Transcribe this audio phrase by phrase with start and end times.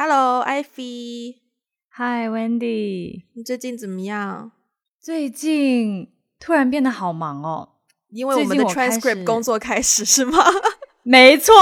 [0.00, 1.40] Hello，艾菲。
[1.96, 3.24] Hi，Wendy。
[3.32, 4.52] 你最近怎么样？
[5.00, 7.70] 最近突然变得好忙哦，
[8.10, 10.38] 因为我们的 transcript 工作开始是吗？
[11.02, 11.52] 没错，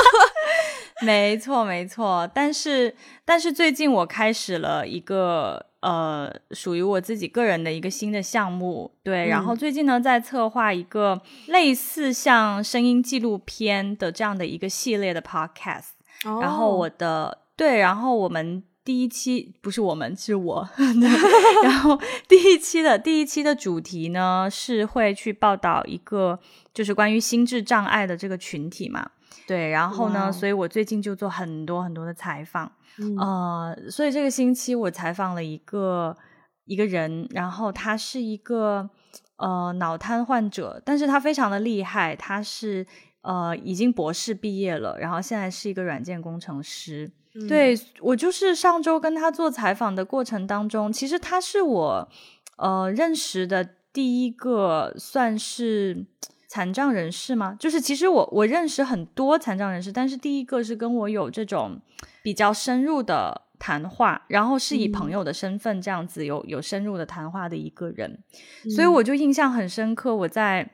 [1.00, 2.30] 没错，没错。
[2.34, 2.94] 但是，
[3.24, 8.94] 但是最近我开始了一个呃，属于我自己个人的一个新的项目。
[9.02, 15.92] 对，然后最近呢，在策划一个类似像声音纪录片的这样的一个系列的 podcast。
[16.40, 20.68] 然后我的对，然后我们第一期不是我们是我，
[21.62, 26.38] 然后第一期的第一期的主题呢是会去报道一个
[26.72, 29.10] 就是关于心智障碍的这个群体嘛，
[29.46, 32.72] 对，然后呢，所以我最近就做很多很多的采访，
[33.18, 36.16] 呃，所以这个星期我采访了一个
[36.64, 38.88] 一个人，然后他是一个
[39.36, 42.86] 呃脑瘫患者，但是他非常的厉害，他是。
[43.28, 47.10] 呃，已经博士毕业了，然后现在是一个软件工程师。
[47.46, 52.08] 对我就是上周跟他做采访的过程当中，其实他是我
[52.56, 56.06] 呃认识的第一个算是
[56.48, 57.54] 残障人士吗？
[57.60, 61.78] 就是其实我我认识很多残障人士，但是第一个是跟我有这种
[62.22, 68.20] 比较深入的谈话，然后是以朋友的身份这样子有有深入的谈话的一个人，
[68.74, 70.16] 所以我就印象很深刻。
[70.16, 70.70] 我在。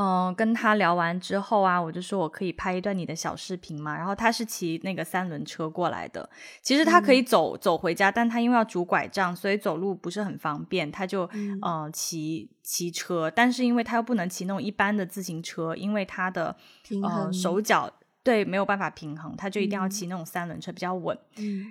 [0.00, 3.96] 嗯，跟他聊完之后啊，我就说我可以拍一段你的小视频嘛。
[3.96, 6.30] 然后他是骑那个三轮车过来的，
[6.62, 13.28] 其实他可以走走回家，但他因为要拄拐杖，所以走路不是很方便，他就嗯骑骑车。
[13.28, 16.54] 但是因为他又不能骑那种一般的自行车，因为他的
[17.02, 17.90] 呃手脚
[18.22, 21.18] 对没有办法平衡，他就一定要骑那种三轮车比较稳。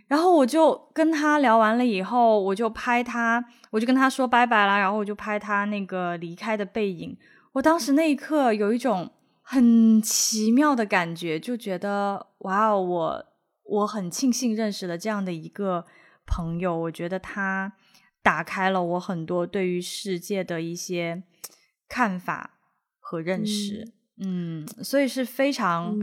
[0.08, 7.18] 然后我就跟他聊完了以后，我就拍他，我就跟他说拜拜啦，然后我就拍他那个离开的背影。
[7.58, 9.10] 我当时那一刻有一种
[9.42, 13.26] 很奇妙的感觉，就觉得哇哦，我
[13.64, 15.86] 我很庆幸认识了这样的一个
[16.26, 16.78] 朋友。
[16.78, 17.74] 我觉得他
[18.22, 21.24] 打开了我很多对于世界的一些
[21.88, 22.60] 看法
[23.00, 23.92] 和认识。
[24.20, 25.98] 嗯，所以是非常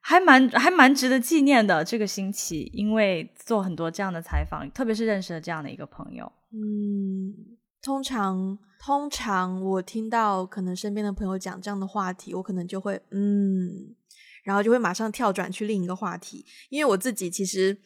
[0.00, 6.30] 还蛮还蛮值得纪念的这个星期，因为做很多这样的采访，特别是认识了这样的一个朋友。
[6.52, 7.53] 嗯。
[7.84, 13.94] 通常，通常我听到可能身边的朋友讲这样的话题，我可能就会嗯，
[14.42, 17.76] 然后就会马上跳转去另一个话题，因为我自己其实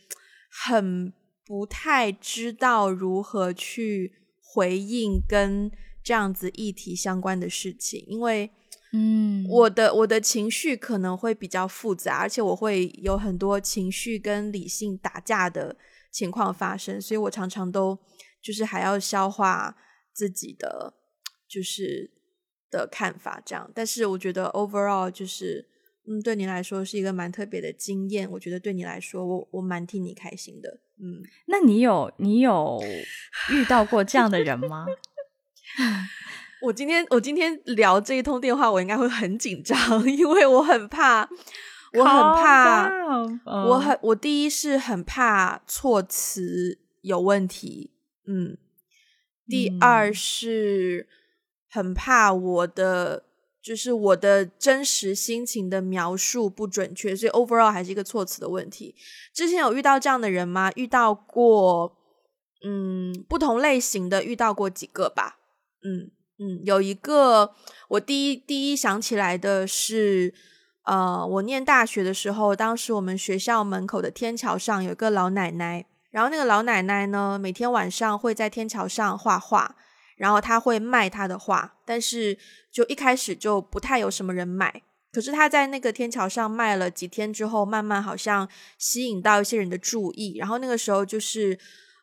[0.48, 1.12] 很
[1.44, 5.68] 不太知道如何去回应跟
[6.04, 8.48] 这样子议题相关的事情，因为
[8.92, 15.76] 嗯，我的我的情绪可能会比较复杂，而且我会有很多情绪跟理性打架的
[16.12, 17.98] 情况发生，所以我常常都
[18.40, 19.76] 就是还要消化。
[20.18, 20.94] 自己的
[21.46, 22.10] 就是
[22.68, 23.70] 的看法，这样。
[23.72, 25.68] 但是我觉得 overall 就是，
[26.08, 28.28] 嗯，对你来说是一个蛮特别的经验。
[28.32, 30.80] 我觉得对你来说，我我蛮替你开心的。
[31.00, 32.82] 嗯，那你有你有
[33.52, 34.86] 遇到过这样的人吗？
[36.62, 39.78] 我今天我今天聊这一通电话，我应该会很紧张，
[40.10, 41.30] 因为我很怕，
[41.92, 42.90] 我很怕，
[43.46, 47.92] 我很我第一是很怕措辞有问题，
[48.26, 48.58] 嗯。
[49.48, 51.08] 第二是
[51.70, 53.24] 很怕我的，
[53.62, 58.94] 就是我的真实心情的描述不准确，所以 overall 还是一个措辞的问题。
[59.32, 60.70] 之前有遇到这样的人吗？
[60.76, 61.96] 遇到过，
[62.64, 65.38] 嗯，不同类型的遇到过几个吧。
[65.82, 67.54] 嗯嗯，有一个
[67.88, 70.34] 我第一第一想起来的是，
[70.84, 75.86] 呃，我念大学的时候，当时我们学校门口的天桥上有一个老奶奶。
[76.18, 79.76] 然后那个老奶奶呢，每天晚上会在天桥上画画，
[80.16, 82.36] 然后她会卖她的画，但是
[82.72, 84.82] 就一开始就不太有什么人买。
[85.12, 90.36] 可是她在那个天桥上卖了几天之后，慢慢好像吸引到一些人的注意。
[90.38, 91.56] 然后那个时候就是，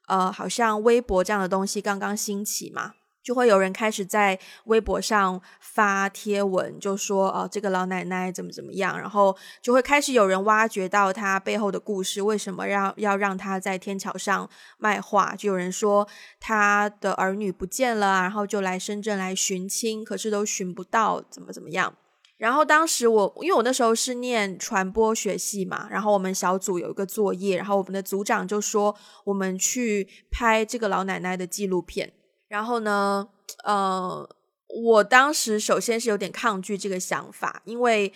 [0.08, 2.94] 呃，好像微博这样的东西刚刚兴起嘛。
[3.26, 15.36] 就会有人开始在微博上发贴文，就说哦，这个老奶奶怎么怎么样，然后就会开始有人挖掘到她背后的故事，为什么要要让她在天桥上卖画？
[15.36, 16.08] 就有人说
[16.40, 21.96] 她的儿女不见了，然后就来深圳来寻亲，可是都寻不到，怎么怎么样？
[22.38, 32.14] 然后当时我因为我那时候是念传播学系嘛，然后我们小组有一个作业，然后我们的组长就说我们去拍这个老奶奶的纪录片。
[32.48, 33.28] 然后呢，
[33.64, 34.28] 呃，
[34.68, 38.14] 我当时首先是有点抗拒这个想法，因为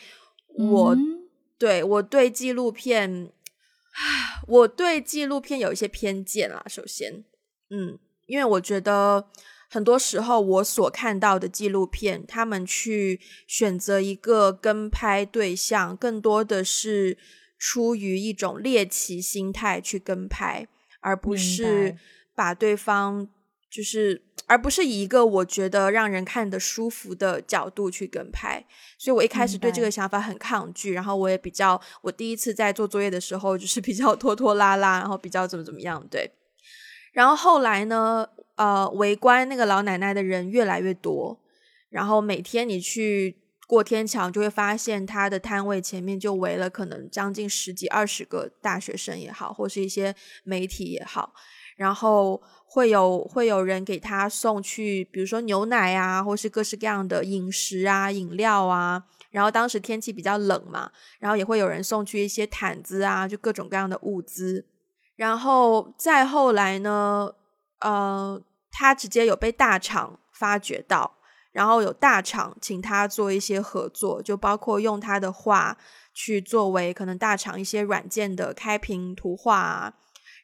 [0.48, 0.96] 我
[1.58, 3.32] 对我对纪录片，
[4.48, 6.64] 我对纪录片有一些偏见啦。
[6.68, 7.24] 首先，
[7.70, 7.98] 嗯，
[8.28, 9.28] 因为我觉得
[9.70, 17.18] 很多时候我所看到的纪录片，他们去选择一个跟拍对象，更多的是
[17.58, 20.68] 出于一种猎奇心态去跟拍，
[21.02, 21.98] 而不是
[22.34, 23.28] 把对方
[23.70, 28.66] 就是，而不是以一个我觉得让人看得舒服的角度去跟拍。
[28.98, 36.32] 所以我一开始对这个想法很抗拒，然后我也比较，我第一次在做作业的时候就是比较拖拖拉拉，然后比较怎么怎么样，对。
[37.14, 41.40] 然后后来呢，呃，围观那个老奶奶的人越来越多，
[41.90, 43.38] 然后每天你去
[43.68, 51.34] 过天桥，就会发现她的摊位前面就围了可能将近十几二十个大学生也好，或是一些媒体也好，
[51.80, 59.02] 然后会有会有人给他送去，比如说牛奶啊，或是各式各样的饮食啊、饮料啊。
[59.32, 64.66] 然后当时天气比较冷嘛，然后也会有人送去一些毯子啊，就各种各样的物资。
[65.16, 67.32] 然后再后来呢，
[67.80, 71.16] 呃，他直接有被大厂发掘到，
[71.54, 75.78] 然后有大厂请他做一些合作，就包括用他的画
[76.14, 79.94] 去作为可能大厂一些软件的开屏图画啊，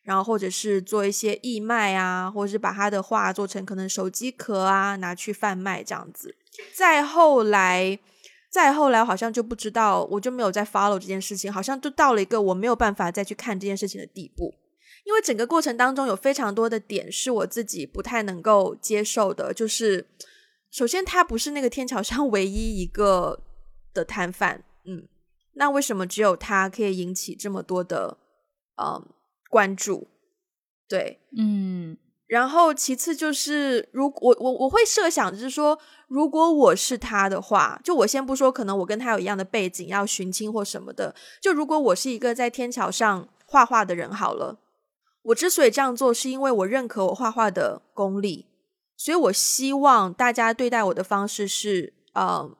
[0.05, 6.35] 然后或者是做一些义卖啊，或者是把他的画做成可能手机壳啊拿去贩卖这样子。
[6.73, 7.99] 再后来，
[8.49, 14.53] 再后来好像就不知道，我就没有再 follow 这件事情，好像就到了一个我没有办法再去看这件事情的地步。
[15.03, 20.07] 因为整个过程当中有非常多的点是我自己不太能够接受的，就是
[20.71, 23.39] 首先他不是那个天桥上 唯一一个
[23.93, 25.07] 的摊贩，嗯，
[25.53, 28.17] 那为什么只有他可以引起这么多的
[28.81, 29.07] 嗯
[29.55, 30.09] 关注？
[30.89, 31.97] 对，嗯，
[32.27, 35.79] 然后其次就是如我我我会设想就是说，
[36.09, 44.59] 如果我是他的话，就我先不说可能我跟他有一样的背景要寻亲或什么的，就如果我是一个在天桥上画画的人，好了。
[45.23, 48.47] 我之所以这样做，是因为我认可我画画的功力，
[48.97, 52.51] 所以我希望大家对待我的方式是，呃，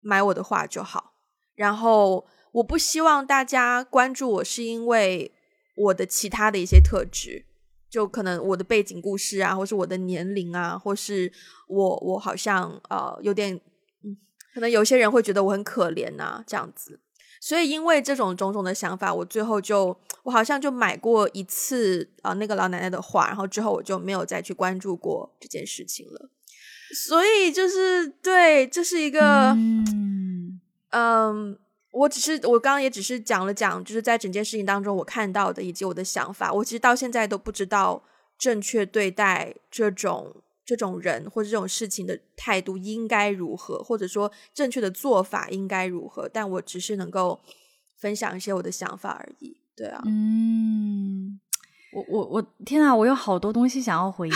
[0.00, 1.12] 买我的画就好。
[1.54, 5.30] 然后我不希望大家关注我，是因为
[5.74, 7.44] 我的其他的一些特质，
[7.88, 11.32] 就可能我的背景故事啊，或是我的年龄啊，或是
[11.68, 13.60] 我我好像呃有点，
[14.04, 14.16] 嗯，
[14.54, 17.00] 可能有些人会觉得我很可怜呐，这样子。
[17.40, 26.30] 所以，因为这种种种的想法，我最后就我好像就买过一次啊那个老奶奶的画，然后之后我就没有再去关注过这件事情了。
[26.94, 29.56] 所以就是对，这是一个
[30.90, 31.58] 嗯，
[31.92, 38.02] 我只是我刚刚也只是讲了讲，就是在整件事情当中我看到的以及我的想法，我其实到现在都不知道
[38.36, 40.42] 正确对待这种。
[40.64, 46.28] 这种人或者这种事情的态度应该如何，或者说正确的做法应该如何？
[46.28, 47.40] 但我只是能够
[47.98, 49.56] 分享一些我的想法而已。
[49.76, 51.40] 对啊，嗯，
[51.92, 54.34] 我我我，天啊，我有好多东西想要回应。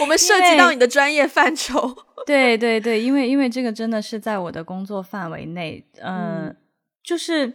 [0.00, 1.96] 我们涉及到你的专业范畴。
[2.26, 5.84] 对对对，因为因为这个真的是在我的工作范围内。
[6.02, 6.54] 嗯，
[7.02, 7.54] 就是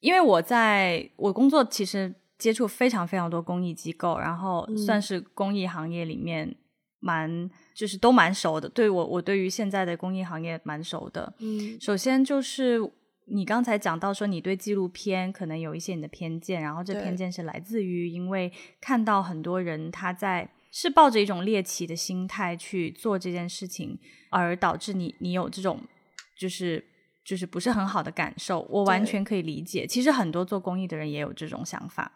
[0.00, 2.14] 因为我在我工作其实。
[2.38, 6.54] 接触非常非常多公益机构，然后算是公益行业里面
[7.00, 8.68] 蛮就是都蛮熟的。
[8.68, 11.34] 对我，我对于现在的公益行业蛮熟的。
[11.40, 12.80] 嗯，首先就是
[13.30, 23.98] 你刚才讲到说，你对纪录片可能有一些你的偏见，然后这偏见是来自于因为看到很多人他在是抱着一种猎奇的心态去做这件事情，
[24.30, 25.80] 而导致你你有这种
[26.38, 26.84] 就是
[27.24, 28.66] 就是不是很好的感受。
[28.70, 32.12] 我完全可以理解，其实很多做公益的人也有这种想法。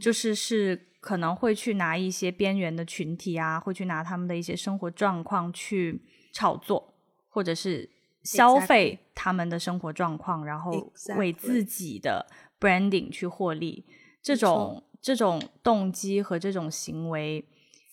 [0.00, 6.00] 就是是可能会去拿一些边缘的群体啊，会去拿他们的一些生活状况去
[6.32, 6.94] 炒作，
[7.28, 7.90] 或者是
[8.26, 12.26] 消费他们的生活状况，然后为自己的
[12.60, 13.86] branding 去获利。
[14.20, 17.46] 这种这种动机和这种行为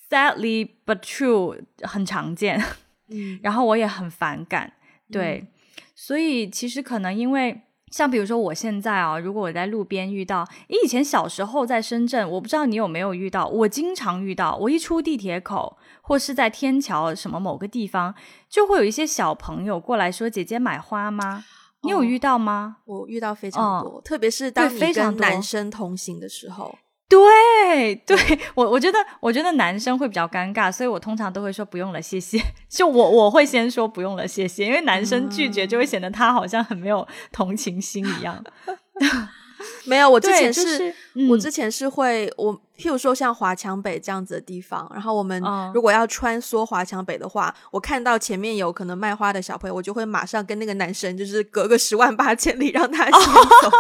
[0.10, 2.60] ，sadly but true 很常见。
[3.08, 4.74] 嗯， 然后我也很反感。
[5.12, 5.48] 对，
[5.96, 7.62] 所以其实可能因为。
[7.92, 18.14] 像比如说，我现在啊，如果我在路边遇到，以前小时候在深圳，我不知道你有没有遇到，我经常遇到，我一出地铁口或是在天桥什么某个地方，
[18.50, 21.46] 就会有一些小朋友过来说：“姐姐买花吗？”
[21.82, 22.78] 你有遇到吗？
[22.86, 26.78] 我遇到非常多，特别是当你跟男生同行的时候。
[27.10, 28.18] 对，对
[28.56, 32.42] 我我觉得我觉得男生会比较尴尬，所以我通常都会说不用了，谢谢。
[32.70, 38.44] 就我我会先说不用了，谢谢，因为男生拒绝就会显得他好像很没有同情心一样。
[39.86, 40.94] 没有，我之前是，
[41.30, 45.42] 我之前是会，我譬如说像华强北这样子的地方，然后我们
[45.74, 53.72] 如果要穿梭华强北的话，我看到前面有可能卖花的小朋友，我就会马上跟那个男生就是隔个十万八千里让他先走。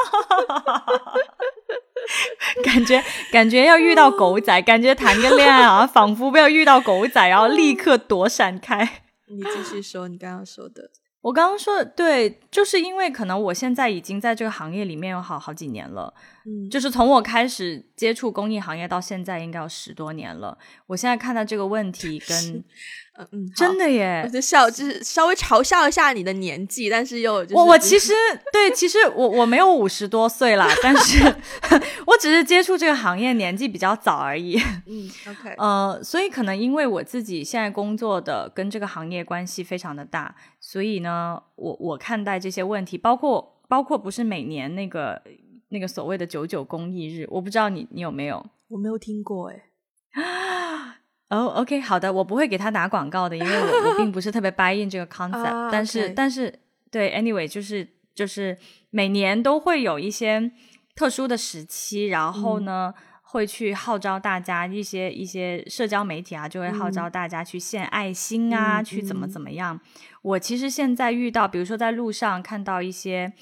[2.64, 9.02] 感觉感觉要遇到狗仔，感觉谈个恋爱啊，仿佛要遇到狗仔，然后立刻躲闪开。
[9.28, 10.92] 你继续说你刚刚说的。
[11.24, 16.14] 我刚刚说对，就是因为可能我现在已经在这个行业里面有好好几年了，
[16.46, 20.58] 嗯，就是从我开始接触公益行业到现在，应该有十多年了。
[20.88, 22.64] 我现在看到这个问题跟。
[23.16, 24.24] 嗯嗯，真的耶！
[24.26, 28.12] 我就笑，就是稍微嘲笑一下你的年纪，但是又我我其实
[28.52, 31.24] 对，其实我我没有五十多岁啦，但是
[32.08, 34.60] 我只是接触这个行业年纪比较早而已。
[34.88, 45.22] 嗯，OK，呃，所以可能因为我自己现在工作的跟这个行业关系非常的大，所以呢，我我看待这些问题，包括包括不是每年那个
[45.74, 48.46] 那个所谓的九九公益日，我不知道你你有没有？
[48.70, 49.64] 我没有听过哎。
[51.30, 56.54] 哦，OK，好的，我不会给他打广告的，因为我我并不是特别 buy in 这个 concept，但是但是
[56.92, 58.56] 对，anyway，就是就是
[58.92, 60.52] 每年都会有一些
[60.96, 69.80] 特殊的时期，然后呢会去号召大家一些一些社交媒体啊，就会号召大家去献爱心啊，去怎么怎么样。
[70.22, 73.34] 我其实现在遇到，比如说在路上看到一些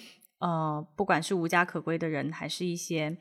[0.42, 3.18] 呃，不管是无家可归的人，还是一些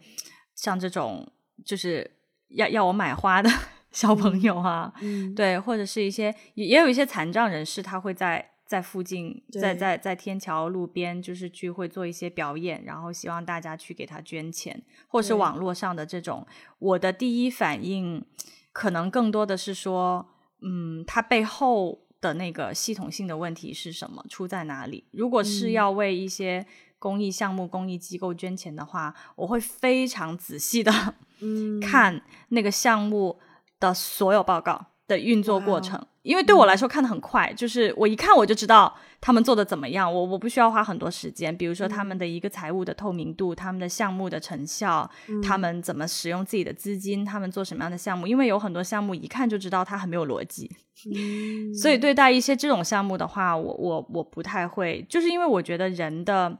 [0.55, 1.31] 像这种
[1.65, 2.11] 就是
[2.49, 3.49] 要要我买花的。
[3.93, 4.93] 小朋友啊，
[5.35, 16.47] 对，或者是一些也也有一些残障人士，他会在在附近，在在在天桥路边，就是去会做一些表演，然后希望大家去给他捐钱，或是网络上的这种。
[16.79, 18.25] 我的第一反应
[18.73, 20.25] 可能更多的是说，
[20.63, 25.09] 嗯，他背后的那个系统性的问题是什么，出在哪里？
[25.11, 26.65] 如果是要为一些
[27.01, 30.93] 公益项目、公益机构捐钱的话，我会非常仔细的
[31.83, 33.41] 看那个项目。
[33.81, 34.79] 的所有报告
[35.09, 41.57] 的运作过程，因为对我来说看的很快，就是我一看我就知道他们做的怎么样，我我不需要花很多时间。
[41.57, 45.11] 比如说他们的一个财务的透明度，他们的项目的成效，
[45.43, 50.71] 他们怎么使用自己的资金，他们做什么样的项目，因为有很多项目一看就知道它很没有逻辑。
[51.75, 56.55] 所以对待一些这种项目的话，我我我不太会，就是因为我觉得人的，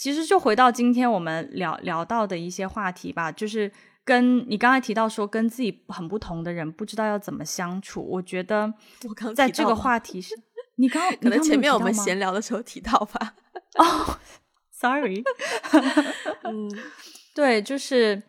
[0.00, 3.70] 其实就回到今天我们聊聊到的一些话题吧，就是。
[4.02, 8.72] 跟你刚才提到说跟自己很不同的人不知道要怎么相处，我觉得
[9.06, 10.34] 我刚在这个话题是，
[10.76, 13.34] 你刚 可能前面我们闲聊的时候提到吧？
[13.78, 14.18] 哦
[14.72, 15.22] ，sorry，
[16.42, 16.68] 嗯，
[17.34, 18.20] 对，就是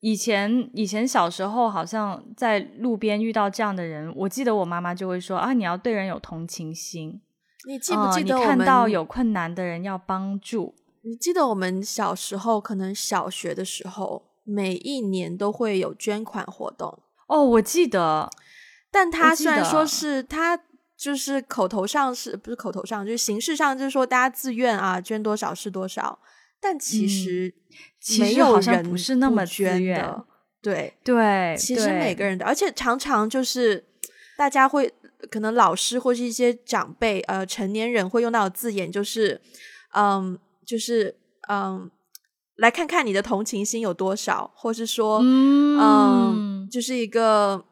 [0.00, 7.22] 以前以前小时候好像在路边遇到这样的人，我记得我妈妈就会说啊，你要对人有同情心，
[7.66, 10.74] 你记不记得看到有困难的人要帮助？
[11.02, 14.26] 你记得我们小时候可能小学的时候。
[14.42, 18.28] 每一年都会有捐款活动哦，我记得，
[18.90, 20.58] 但他虽然说是他
[20.96, 26.18] 就是口头上是不是口头上，就是形式上就是说大家自愿啊，捐多少是多少，
[26.58, 27.54] 但其实
[28.18, 30.24] 没有人不是那么捐的，
[30.60, 33.84] 对对，其实每个人的，而且常常就是
[34.36, 34.92] 大家会
[35.30, 39.40] 可能老师或是一些长辈呃成年人会用到的字眼，就是
[39.94, 40.36] 嗯，
[40.70, 41.16] 就是
[41.48, 41.90] 嗯。
[42.56, 47.64] 来看看你的同情心有多少，或是说，嗯，就是一个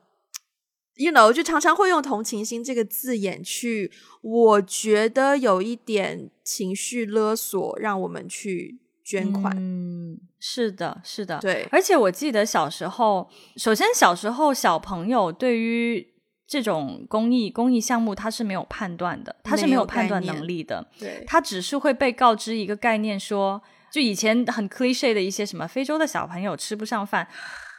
[0.94, 9.54] ，you know，就常常会用同情心这个字眼去，我觉得有一点情绪勒索，让我们去捐款。
[9.58, 11.68] 嗯，是的，是的，对。
[11.70, 16.14] 而且我记得小时候，首先小时候小朋友对于
[16.48, 23.62] 这种公益公益项目，它是没有判断的，它是没有判断能力的，对，它只是会被告知一个概念说。
[23.90, 27.26] 就以前很 cliche 的一些什么非洲的小朋友吃不上饭，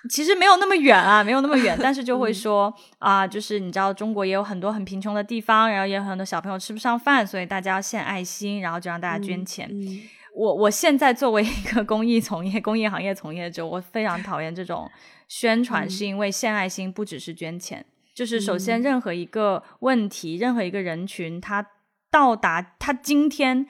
[0.09, 9.69] 其实没有那么远啊，没有那么远，但是就会说啊，就是你知道中国也有很多很贫穷的地方，然后也有很多小朋友吃不上饭，所以大家要献爱心，然后就让大家捐钱。
[10.35, 14.89] 我我现在作为一个公益从业、公益行业从业者，我非常讨厌这种
[15.27, 17.85] 宣传，是因为献爱心不只是捐钱，
[18.19, 21.65] 就是首先任何一个问题、任何一个人群，他
[22.11, 23.65] 到达他今天。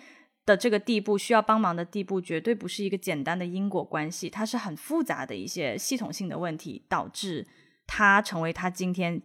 [0.46, 7.46] 的这个地步需要帮忙的地步，绝对不是一个简单的因果关系，它是很复杂的一些系统性的问题，导致
[7.86, 9.22] 他成为他今天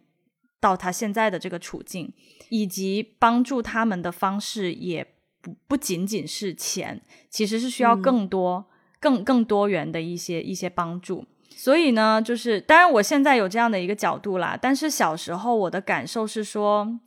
[0.60, 2.12] 到他现在的这个处境，
[2.50, 5.02] 以及帮助他们的方式也
[5.40, 7.00] 不不仅仅是钱，
[7.30, 8.66] 其实是需要更多、
[9.00, 11.24] 更更多元的一些一些帮助。
[11.56, 16.98] 所以呢，就是当然我现在有这样的一个角度啦，但是小时候我的感受是说。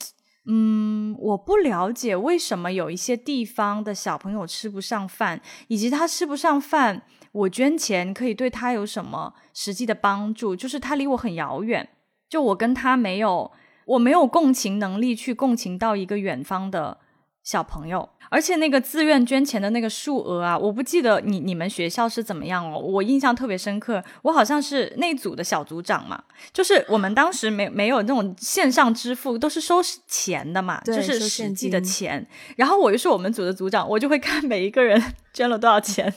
[0.49, 7.01] 嗯，我不了解为什么有一些地方的小朋友吃不上饭，以及他吃不上饭，
[7.33, 10.55] 我捐钱可以对他有什么实际的帮助？
[10.55, 11.89] 就是他离我很遥远，
[12.29, 13.51] 就我跟他没有，
[13.87, 16.99] 我没有共情能力去共情到一个远方的
[17.47, 22.77] 小朋友，而且那个自愿捐钱的那个数额啊，我不记得你你们学校是怎么样哦。
[22.77, 32.27] 我印象特别深刻，我好像是那组的小组长嘛，就是我们当时没没有那种线上支付，都是收钱的嘛，就是实际的钱。
[32.57, 35.01] 然后我又是我们组的组长，我就会看每一个人
[35.33, 36.13] 捐了多少钱，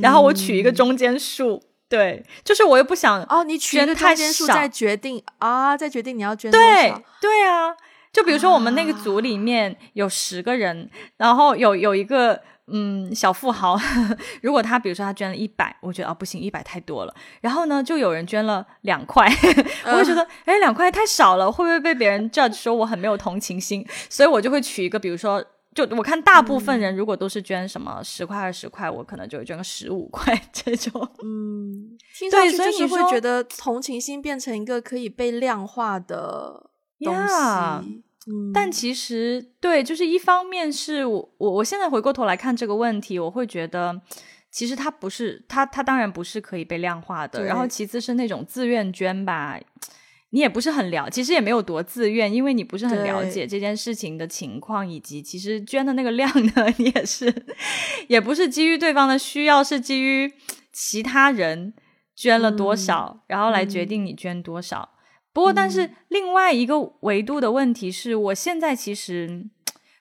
[0.00, 1.62] 然后我取一个中间数。
[1.88, 6.66] 对，就是我又不想哦，你取一个中间数再决定啊，再决定你要捐多少。
[7.20, 7.76] 对啊。
[8.12, 13.74] 就比如说，我们那个组里面有十个人，然后有有一个嗯小富豪，
[14.42, 17.14] 如果他比如说他捐了一百，我觉得啊不行，一百太多了。
[17.40, 19.26] 然后呢，就有人捐了两块，
[19.86, 23.86] 我会觉得哎两块太少了，会不会被别人 judge 说我很没有同情心？
[24.10, 25.42] 所以我就会取一个，比如说，
[25.74, 30.92] 就我看大部分人如果都是捐什么十块二十块，我可能就会捐个十五块 这种。
[31.24, 36.71] 嗯，听上去就是会觉得同情心变成一个可以被量化的。
[37.02, 38.02] 东西，
[38.54, 44.00] 但其实对，就是一方面是我我我现在回过头来看这个问题，我会觉得
[44.50, 47.44] 其实它不是它它当然不是可以被量化的。
[47.44, 49.58] 然后其次是那种自愿捐吧，
[50.30, 57.34] 你也不是很了，其实也没有多自愿，因为你不是很了解这件事情的情况，以及其实捐的那个量呢， 你也是
[58.08, 60.32] 也不是基于对方的需要，是基于
[60.72, 61.74] 其他人
[62.14, 64.90] 捐了多少，然后来决定你捐多少。
[65.32, 69.48] 不过，但是另外一个维度的问题是，我现在其实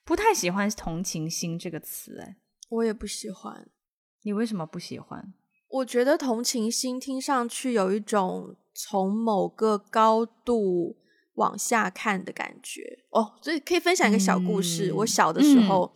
[0.03, 2.19] 不太喜欢“同情心”这个词。
[2.19, 2.35] 哎，
[2.69, 3.67] 我也不喜欢。
[4.23, 5.33] 你为什么不喜欢？
[5.69, 10.97] 我觉得同情心听上去有一种从某个高度
[11.35, 12.99] 往下看的感觉。
[13.11, 14.91] 哦，所以可以分享一个小故事。
[14.93, 15.93] 我小的时候。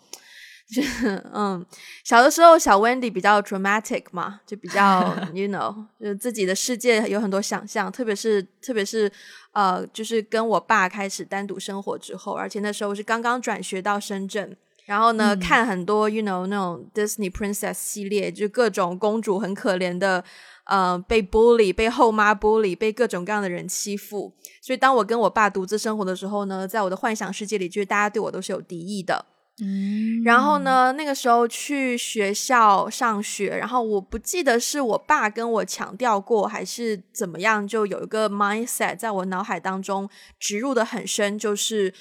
[0.67, 1.63] 就 是嗯，
[2.03, 9.12] 小的时候小 Wendy 比较 dramatic 嘛，就比较 you know，就是自己的世界有很多想象，特别是特别是
[9.53, 20.24] 呃，就是跟我爸开始单独生活之后，而且那时候是刚刚转学到深圳，然后呢看很多 you know 那种 Disney princess 系列，就各种公主很可怜的，
[20.63, 29.25] 呃，被 bully，被后妈 bully，被各种各样的人欺负，所以当我跟我爸独自生活的时候呢，在我的幻想世界里，就是大家对我都是有敌意的。
[29.62, 30.91] 嗯，然后呢？
[30.97, 41.93] 那个时候去学校上学，然后我不记得是我爸跟我强调过，还是怎么样，就有一个 mindset 在我脑海当中植入的很深，就是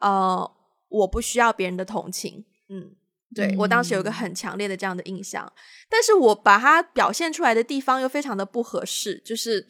[0.00, 0.50] 呃，
[0.88, 2.46] 我不需要别人的同情。
[2.70, 2.92] 嗯，
[3.34, 5.52] 对我当时有一个很强烈的这样的印象，
[5.90, 9.68] 但是我把它表现出来的地方又非常的不合适，就是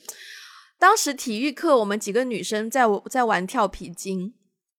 [0.79, 4.33] 当时体育课，我们几个女生在在玩跳皮筋。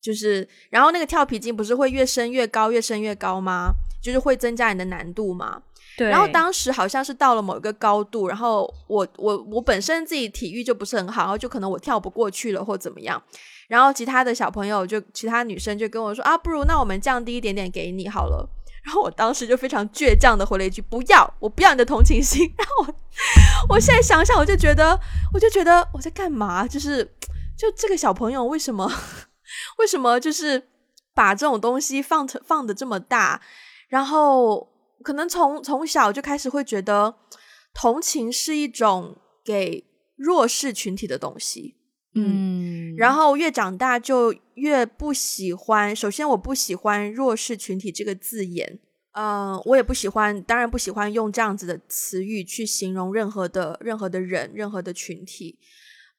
[0.03, 3.71] 就是，然后那个跳皮筋不是会越升越高，越升越高吗？
[4.01, 5.61] 就是会增加你的难度嘛。
[5.97, 6.09] 对。
[6.09, 13.23] 然后当时好像是到了某一个高度，然后我我我本身自己体育就不是很好，然后就可能我跳不过去了或怎么样。
[13.69, 18.45] 然后其他的小朋友就其他女生就跟我说啊，不如那我们降低一点点给你好了。
[18.83, 22.41] 然后我当时就非常倔强的回了一句不要，我不要你的同情心。
[22.59, 24.99] 然后我我现在想想，我就觉得
[25.33, 26.67] 我就觉得我在干嘛？
[26.67, 27.05] 就是
[27.57, 28.91] 就这个小朋友为什么？
[29.79, 30.69] 为什么就是
[31.13, 33.41] 把这种东西放放的这么大？
[33.87, 34.67] 然后
[35.03, 37.15] 可能从从小就开始会觉得
[37.73, 39.85] 同情是一种给
[40.15, 41.75] 弱势群体的东西，
[42.15, 45.95] 嗯，然后越长大就越不喜欢。
[45.95, 48.79] 首先，我不喜欢弱势群体这个字眼，
[49.13, 55.59] 嗯，我也不喜欢，当然不喜欢用这样子的词语去形容任何的任何的人、任何的群体，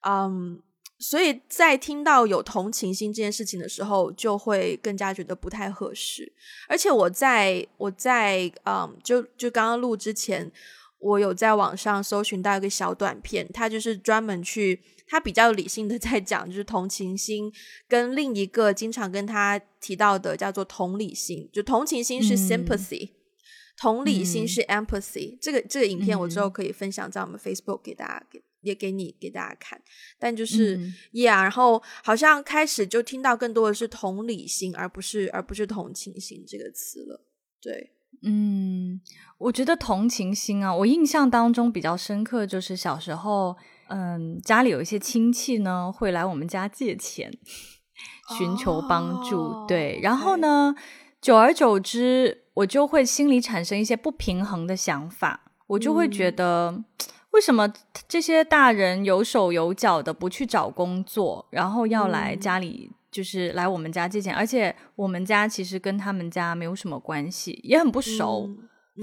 [0.07, 0.63] 嗯。
[0.99, 6.33] 所以在听到有同情心这件事情的时候，就会更加觉得不太合适。
[6.69, 10.51] 而且我在我在嗯，就就刚刚录之前，
[11.01, 17.53] 我有在网上搜寻到一个小短片，他就是专门去他比较理性的 在讲，就是同情心
[17.89, 23.11] 跟另一个经常跟他提到的叫做同理心，就同情心是 sympathy，
[23.77, 25.37] 同理心是 empathy。
[25.41, 28.43] 这个这个影片我之后可以分享在我们 Facebook 给大家给。
[28.65, 29.81] 也给你给大家看，
[30.19, 30.79] 但就是
[31.13, 37.21] ，Yeah，然后好像开始就听到更多的是同理心，而不是而不是同情心这个词了。
[37.61, 39.01] 对，嗯，
[39.39, 43.57] 我觉得同情心啊，我印象当中比较深刻，就是小时候，
[43.89, 47.31] 嗯，家里有一些亲戚呢会来我们家借钱，
[48.39, 50.75] 寻求帮助，对，然后呢，
[51.21, 56.83] 久而久之，我就会心里产生一些不平衡的想法，我就会觉得。
[57.35, 57.71] 为什么
[58.07, 64.33] 这些大人有手有脚的不去找工作，然后要来家里，就是来我们家借钱？
[64.33, 68.49] 而且我们家其实跟他们家没有什么关系，也很不熟，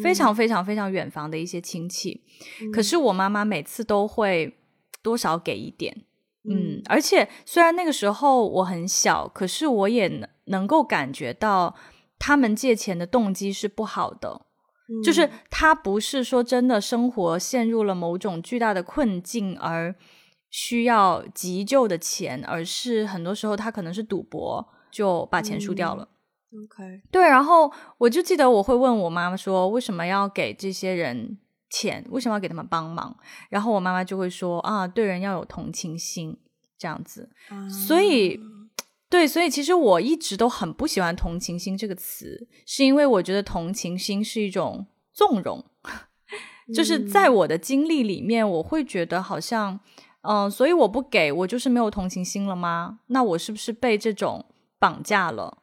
[0.02, 2.24] 非常非常非常远房的一些亲戚。
[2.72, 4.58] 可是我妈妈每次都会
[5.04, 6.06] 多少给一点，
[6.50, 11.76] 嗯，而且虽然那个时候我很小，可是我也能能够感觉到
[12.18, 14.46] 他们借钱的动机是不好的，
[15.04, 19.96] 就是他不是说真的生活陷入了某种巨大的困境而
[20.50, 26.10] 需要急救的钱，而是很多时候他可能是赌博就把钱输掉了。
[26.54, 31.38] OK，对，然后我就记得我会问我妈妈说，为什么要给这些人
[31.70, 32.06] 钱？
[32.10, 33.16] 为什么要给他们帮忙？
[33.50, 36.38] 然后我妈妈就会说啊，对人要有同情心，
[36.78, 37.30] 这样子。
[37.88, 38.38] 所以，
[39.12, 45.66] 对，所以其实我一直都很不喜欢“同情心”这个词，是因为我觉得同情心是一种纵容，
[46.74, 49.78] 就是在我的经历里面，我会觉得好像，
[50.22, 53.00] 嗯，所以我不给我就是没有同情心了吗？
[53.08, 54.46] 那我是不是被这种
[54.80, 55.58] 绑架了？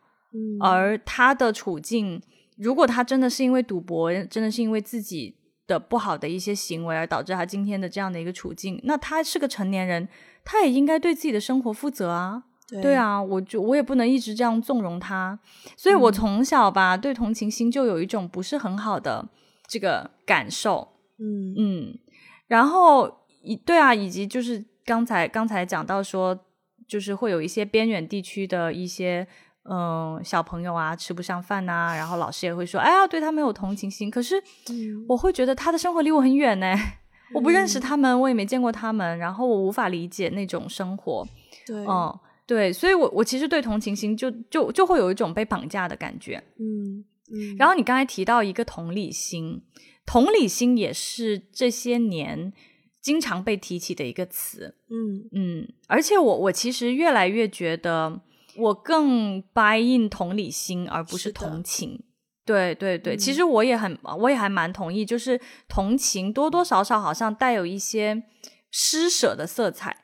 [0.60, 2.20] 而他的处境，
[2.58, 10.06] 如果他真的是因为赌博，真的是因为自己的不好的一些行为而导致他今天的这样的一个处境，那他是个成年人，
[10.44, 12.44] 他也应该对自己的生活负责啊。
[12.82, 15.38] 对啊，我就我也不能一直这样纵容他。
[15.76, 19.28] 所以我从小吧，对同情心就有一种不是很好的
[19.66, 20.88] 这个感受。
[21.18, 21.98] 嗯嗯，
[22.46, 23.10] 然后
[23.42, 26.38] 以对啊，以及就是刚才刚才讲到说，
[26.86, 29.26] 就是会有一些边远地区的一些。
[29.70, 34.10] 嗯，小朋友啊，吃不上饭呐，然后老师也会说，哎呀，对他没有同情心。
[34.10, 34.42] 可是
[35.06, 36.74] 我会觉得他的生活离我很远呢，
[37.34, 41.22] 我不认识他们，我也没见过他们，然后我无法理解那种生活。
[41.66, 46.42] 对，嗯，对，所以我我其实对同情心就就就会有一种被绑架的感觉。
[46.58, 47.56] 嗯嗯。
[47.56, 49.62] 然后你刚才提到一个同理心，
[50.06, 52.52] 同理心也是这些年
[53.00, 54.74] 经常被提起的一个词。
[54.88, 58.22] 嗯嗯，而且我我其实越来越觉得。
[58.56, 62.02] 我更 buy in 同理心，而不是同情。
[62.44, 68.20] 对对对，其实我也很，我也还蛮同意，就是同情多多少少好像带有一些
[68.72, 69.96] 施舍的色彩，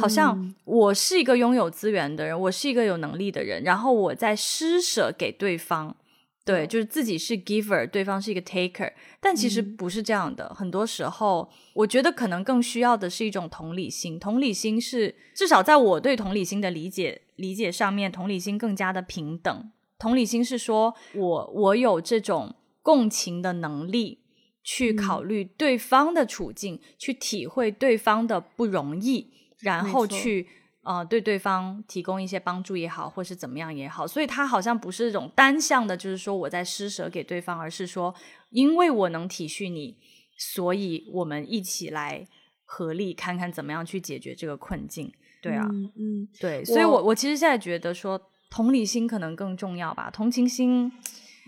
[0.00, 5.96] 好像我是一个拥有资源的人，我是一个有能力的人，然后我在施舍给对方。
[6.44, 10.48] 对，就是自己是 giver，对方是一个 taker，但其实不是这样的。
[10.54, 14.18] 很多时候，我觉得可能更需要的是一种同理心。
[14.18, 19.70] 同理心是至少在我对同理心的理解理解上面，同理心更加的平等。
[19.98, 24.20] 同理心是说我我有这种共情的能力，
[24.64, 30.48] 去考虑对方的处境，去体会对方的不容易，然后去。
[30.84, 38.14] 呃，对对方提供一些帮助也好，或是怎么样也好，所以他好像不是一种单向的，就是说我在施舍给对方，而是说，
[38.48, 39.98] 因为我能体恤你，
[40.38, 42.26] 所以我们一起来
[42.64, 45.12] 合力看看怎么样去解决这个困境。
[45.42, 48.18] 对啊，嗯，对，所以我我其实现在觉得说，
[48.48, 50.90] 同理心可能更重要吧，同情心，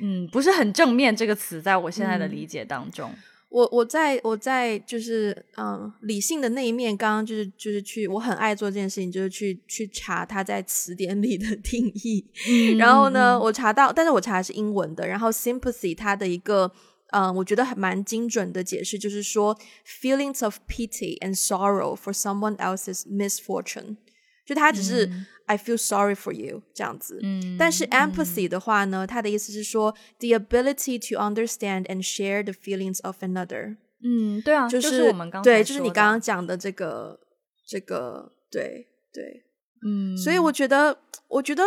[0.02, 3.10] 嗯，不是很正面这个词，在我现在的理解当中。
[3.50, 12.24] 我我在我在就是嗯理性的那一面，刚刚就是就是去我很爱做这件事情，就是去去查它在词典里的 定义。
[12.78, 15.06] 然后呢，我查到，但是我查的是英文的。
[15.06, 16.70] 然后 sympathy 它的一个
[17.08, 23.96] 嗯，我觉得还蛮精准的解释，就是说 feelings of pity and sorrow for someone else's misfortune。
[24.46, 25.08] 就它只是
[25.50, 32.52] I feel sorry for you 这样子，嗯，但是 empathy 的话呢，它的意思是说 the ability to understand and share the
[32.52, 33.76] feelings of another。
[34.00, 37.18] 嗯，对啊，就是我们刚对，就是你刚刚讲的这个
[37.66, 39.42] 这个，对对，
[39.84, 41.64] 嗯，所以我觉得，我觉得，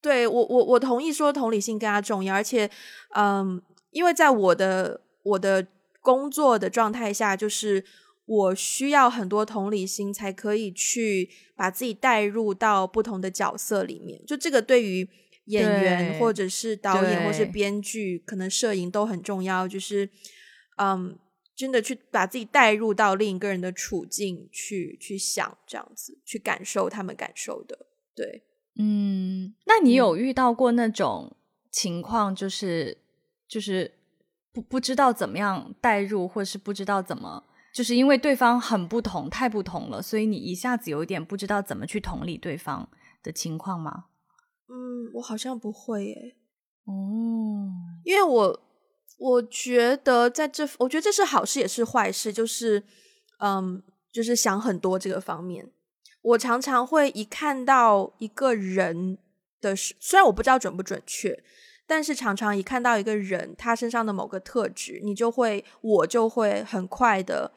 [0.00, 2.70] 对我我我同意说同理性更加重要，而且，
[3.14, 5.66] 嗯，因为在我的我的
[6.00, 7.84] 工作的状态下，就是。
[8.32, 14.24] 我需要很多同理心，才可以去把自己带入到不同的角色里面。
[14.24, 15.06] 就这个，对于
[15.46, 19.68] 演员或者是导演或是编剧，可能摄影都很重要。
[19.68, 20.08] 就是，
[20.78, 21.18] 嗯，
[21.54, 27.86] 真的去把自己带入到另一个人的处境去去想，这样子去感受他们感受的。
[28.14, 28.44] 对，
[28.78, 31.36] 嗯，那你有遇到过那种
[31.70, 32.96] 情况，就是
[33.46, 33.92] 就是
[34.54, 37.44] 不不知道怎么样带入，或是不知道怎么。
[37.72, 42.88] 就是因为对方很不同，太不同了，所以你一下子有一点不知道怎么去同理对方
[43.22, 44.04] 的情况吗？
[44.68, 46.36] 嗯，我好像不会耶。
[46.84, 46.92] 哦，
[48.04, 48.60] 因为我
[49.18, 52.82] 我觉得在这，我觉得这是好事也是坏事，就是
[53.38, 53.82] 嗯，
[54.12, 55.70] 就是想很多这个方面。
[56.22, 59.18] 我常常会一看到一个人
[59.60, 61.42] 的，虽然我不知道准不准确。
[61.84, 67.52] 但是常常一看到一个人，他身上的某个特质，你就会，我就会很快的，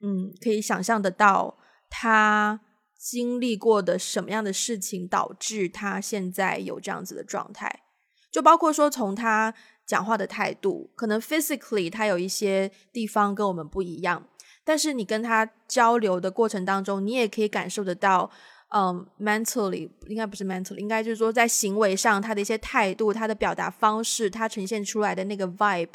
[0.00, 1.58] 嗯，可以想象得到
[1.90, 2.60] 他
[2.96, 7.82] 经历过的什么样的事情，导致他现在有这样子的状态。
[8.30, 9.54] 就包括说，从他
[9.86, 14.28] 讲话的态度，可能 physically 他有一些地方跟我们不一样，
[14.64, 18.30] 但是你跟他交流的过程当中，你也可以感受得到，
[18.74, 25.94] 嗯，mentally 应该不是 mentally，应该就是说在行为上他的一些态度、他的表达方式、他呈现出来的那个 vibe，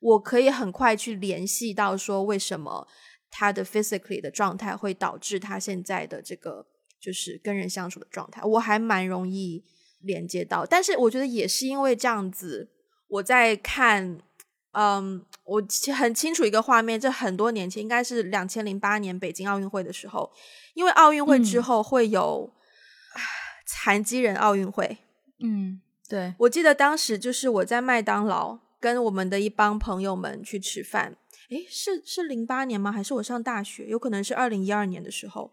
[0.00, 2.86] 我可以很快去联系到说为什么
[3.30, 6.66] 他的 physically 的状态会导致他现在的这个
[7.00, 9.64] 就是跟人相处的状态，我还蛮容易
[10.00, 10.66] 连接到。
[10.66, 12.70] 但是我觉得也是因为这样子，
[13.08, 14.18] 我在看，
[14.72, 15.62] 嗯，我
[15.96, 20.32] 很清楚一个画面，这很多年前应该是两千零八年北京奥运会的时候。
[20.74, 22.54] 因为奥运会之后会有
[23.66, 24.98] 残疾人奥运会，
[25.42, 31.16] 嗯，对，我记得当时就是我在麦当劳跟我们的一帮朋友们去吃饭，
[31.50, 32.92] 诶，是是零八年吗？
[32.92, 33.86] 还是我上大学？
[33.86, 35.52] 有可能是二零一二年的时候，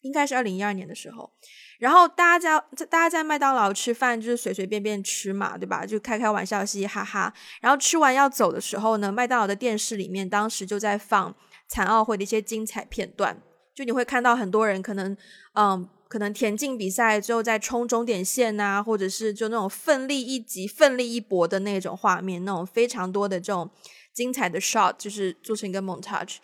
[0.00, 1.30] 应该是二零一二年的时候。
[1.78, 5.84] 然后大家在大家在麦当劳吃饭，就是随随便便吃嘛，对吧？
[5.84, 7.34] 就开开玩笑，嘻嘻哈哈。
[7.60, 11.34] 然后吃完要走的时候呢，麦当劳的电视里面当时就在放
[11.68, 13.42] 残奥会的一些精彩片段。
[13.74, 15.14] 就你会看到很多人可能，
[15.54, 23.68] 嗯，可能田径比赛之后在冲终点线呐，或者是就那种奋力一击、奋力一搏的那种画面，那种非常多的这种
[24.14, 26.36] 精彩的 shot，就是做成一个 montage。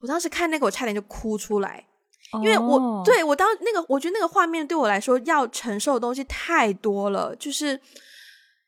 [0.00, 1.86] 我当时看那个，我差点就哭出来，
[2.42, 7.34] 因为我对我当那个，我觉得那个画面对我来说要承受的东西太多了。
[7.36, 7.80] 就是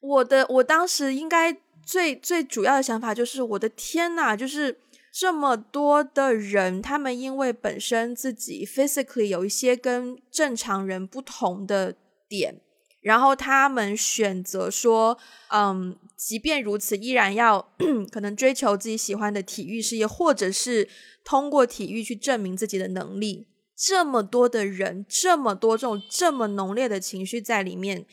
[0.01, 1.55] 我的，我当时应该
[1.85, 4.81] 最最主要的想法就是，我的天呐，就是。
[5.19, 11.97] 这么多的人，他们因为本身自己 physically 有一些跟正常人不同的
[12.29, 12.61] 点，
[13.07, 15.16] 然后他们选择说，
[15.53, 17.69] 嗯，即便如此，依然要
[18.11, 20.88] 可能追求自己喜欢的体育事业，或者是
[21.25, 23.47] 通过体育去证明自己的能力。
[23.77, 28.05] 这么多的人，这么多这种这么浓烈的情绪在里面，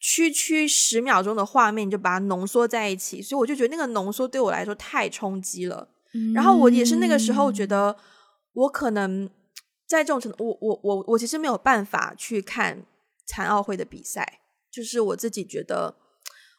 [0.00, 5.88] 区区十秒钟的画面就把它浓缩在一起，所以我就觉得那个浓缩对我来说太冲击了。
[6.34, 7.96] 然后我也是那个时候觉得，
[8.52, 9.30] 我可能
[9.86, 12.84] 在这种程度，我我我我其实没有办法去看
[13.24, 14.39] 残奥会的比赛，
[14.70, 15.94] 就是我自己觉得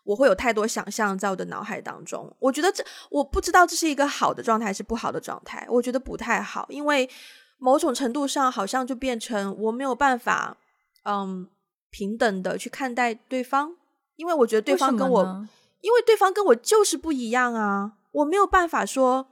[0.03, 2.35] 我会有太多想象在我的脑海当中。
[2.39, 7.09] 我觉得这我不知道这是一个好的状态还是不好的状态，我觉得不太好，因为
[7.57, 10.57] 某种程度上好像就变成我没有办法
[11.05, 11.47] 嗯
[11.89, 13.75] 平等的去看待对方，
[14.15, 15.47] 因为我觉得对方跟我，
[15.81, 19.27] 因为对方跟我就是不一样啊，我没有办法说。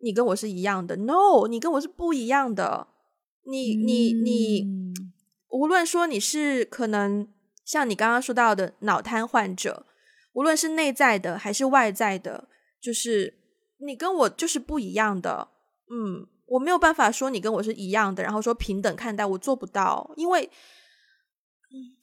[0.00, 2.88] 你跟我是一样的，No，你跟我是不一样的。
[3.46, 4.92] 你你你，
[5.48, 7.26] 无论说你是可能
[7.64, 9.86] 像你刚刚说到的脑瘫患者，
[10.32, 12.48] 无论是内在的还是外在的，
[12.80, 13.34] 就是
[13.78, 15.48] 你跟我就是不一样的。
[15.90, 20.10] 嗯，我没有办法说你跟我是一样的，然后说平等看待，我做不到。
[20.16, 20.44] 因为，
[21.70, 21.96] 嗯，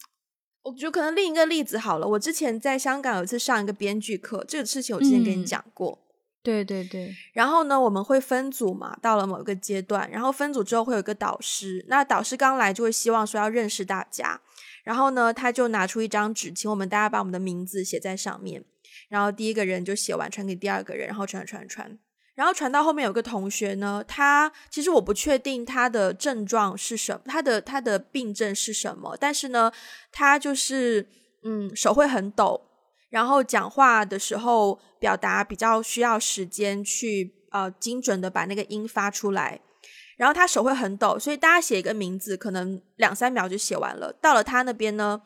[0.62, 5.98] 我觉得可能另一个例子好了，我之前在香港有一次上一个编剧课，这个事情我之前跟你讲过。
[6.44, 14.40] 对对对，然后呢，我们会分组嘛，到了某一个阶段，然后分组之后会有一个导师，那导师刚来就会希望说要认识大家，
[14.82, 18.64] 然后呢，他就拿出一张纸，请我们大家把我们的名字写在上面，
[19.08, 21.98] 然后第一个人就写完传给第二个人，然后传传传，
[22.34, 29.70] 然后传到后面有个同学呢，他其实我不确定他的症状是什么，他的他的病症是什么，但是呢，
[30.10, 31.08] 他就是
[31.44, 32.68] 嗯手会很抖。
[33.10, 39.60] 然后讲话的时候，表达比较需要时间去呃精准的把那个音发出来。
[40.16, 44.12] 然后他手会很抖，所以大家写一个名字，可能两三秒就写完了。
[44.20, 45.22] 到了他那边呢，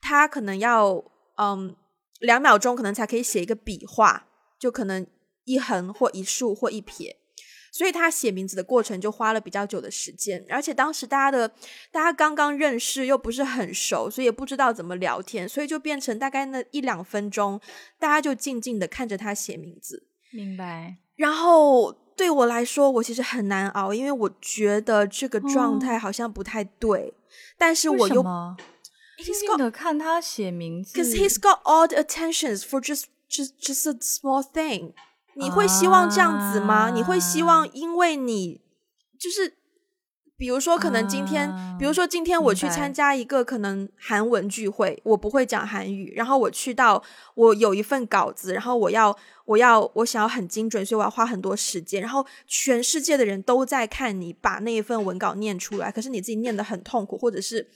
[0.00, 1.02] 他可能要
[1.36, 1.74] 嗯
[2.20, 5.06] 两秒钟，可能才可以写一个笔画，就可能
[5.44, 7.16] 一横或一竖或一撇。
[7.72, 11.46] 所以他写名字的过程就花了比较久的时间，而且当时大家的
[11.92, 17.60] 大家刚刚认识又不是很熟，所以也不知道怎么聊天，所以就变成大概那一两分钟，
[17.98, 20.08] 大家就静静的看着他写名字。
[20.32, 20.96] 明白。
[21.16, 27.12] 然后对我来说，我其实很难熬，因为我觉得这个状态好像不太对，
[27.58, 34.94] 但是我又，He's got 看他写名字，because he's got all the attentions for just just just a small thing。
[35.34, 36.90] 你会希望这样子吗？
[36.90, 38.62] 你会希望，因为你
[39.18, 39.54] 就是，
[40.38, 47.02] 比如说，可能今天，比如说今天我去参加一个可能韩文聚会，我不会讲韩语，然后我去到，
[47.34, 57.66] 我有一份稿子，然后我要，我要，我想要很精准，所以我要花很多时间，然后全世界的人都在看你把那一份文稿念出来，可是你自己念得很痛苦，或者是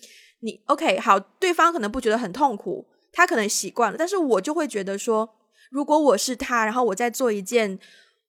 [0.41, 5.37] 你 OK 好，对方可能不觉得很痛苦，他可能习惯了，但是我就会觉得说。
[5.71, 7.79] 如果我是他，然后我在做一件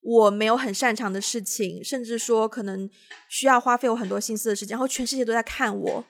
[0.02, 2.90] 我没有很擅长的事情，甚至说可能
[3.30, 6.06] 需要花费我很多心思的时间，然后全世界都在看我，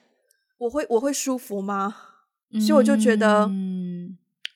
[0.58, 1.94] 我会我会舒服吗？
[2.52, 3.50] 所以我就觉得，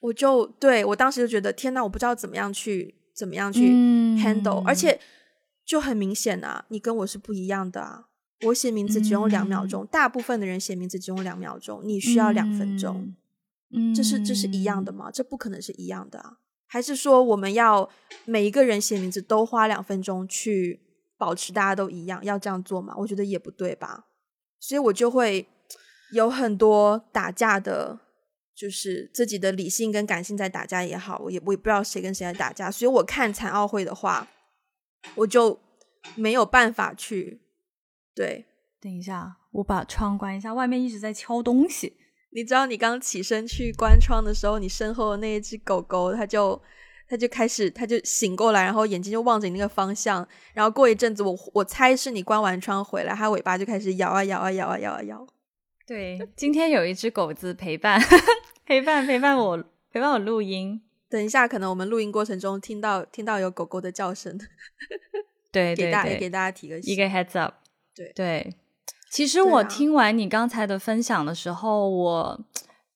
[0.00, 3.70] 我就对我当时就觉得，天呐，我不知道怎么样去怎么样去
[4.18, 5.00] handle，而且
[5.64, 8.08] 就很明显啊，你跟我是不一样的啊，
[8.46, 13.14] 我写名字只用两秒钟，大部分的人写名字只用两秒钟，你需要两分钟。
[13.72, 15.10] 嗯，这是这是一样的吗？
[15.10, 16.38] 这不可能是一样的啊！
[16.66, 17.88] 还是说我们要
[18.24, 20.80] 每一个人写名字都花两分钟去
[21.16, 22.22] 保持大家都一样？
[22.24, 22.94] 要这样做吗？
[22.98, 24.06] 我觉得也不对吧。
[24.58, 25.48] 所以我就会
[26.12, 28.00] 有很多打架的，
[28.54, 32.70] 就是自己的理性跟感性在打架也好，我也我也不知道谁跟谁在打架。
[32.70, 34.26] 所以我看残奥会的话，
[35.14, 35.58] 我就
[36.14, 37.40] 没有办法去。
[38.14, 38.46] 对，
[38.80, 41.96] 等一下，我把窗关一下，外面一直在敲东西。
[42.30, 46.60] 你知道，你刚起身去关窗的时候，你身后的那一只狗狗，它就
[47.08, 50.26] 它就开始，它就醒过来，然后眼睛就望着你那个方向。
[50.52, 55.26] 然后过一阵子，我我猜是你关完窗回来，它尾巴就开始摇啊摇啊摇啊摇啊摇。
[55.86, 58.00] 对， 今天有一只狗子陪伴
[58.66, 60.82] 陪伴陪伴我陪伴我录音。
[61.08, 64.36] 等一下，可能我们录音过程中听到听到有狗狗的叫声。
[65.52, 67.54] 对，给大给大家提个一个 heads up。
[67.94, 68.54] 对对，
[69.10, 72.40] 其实我听完你刚才的分享的时候，我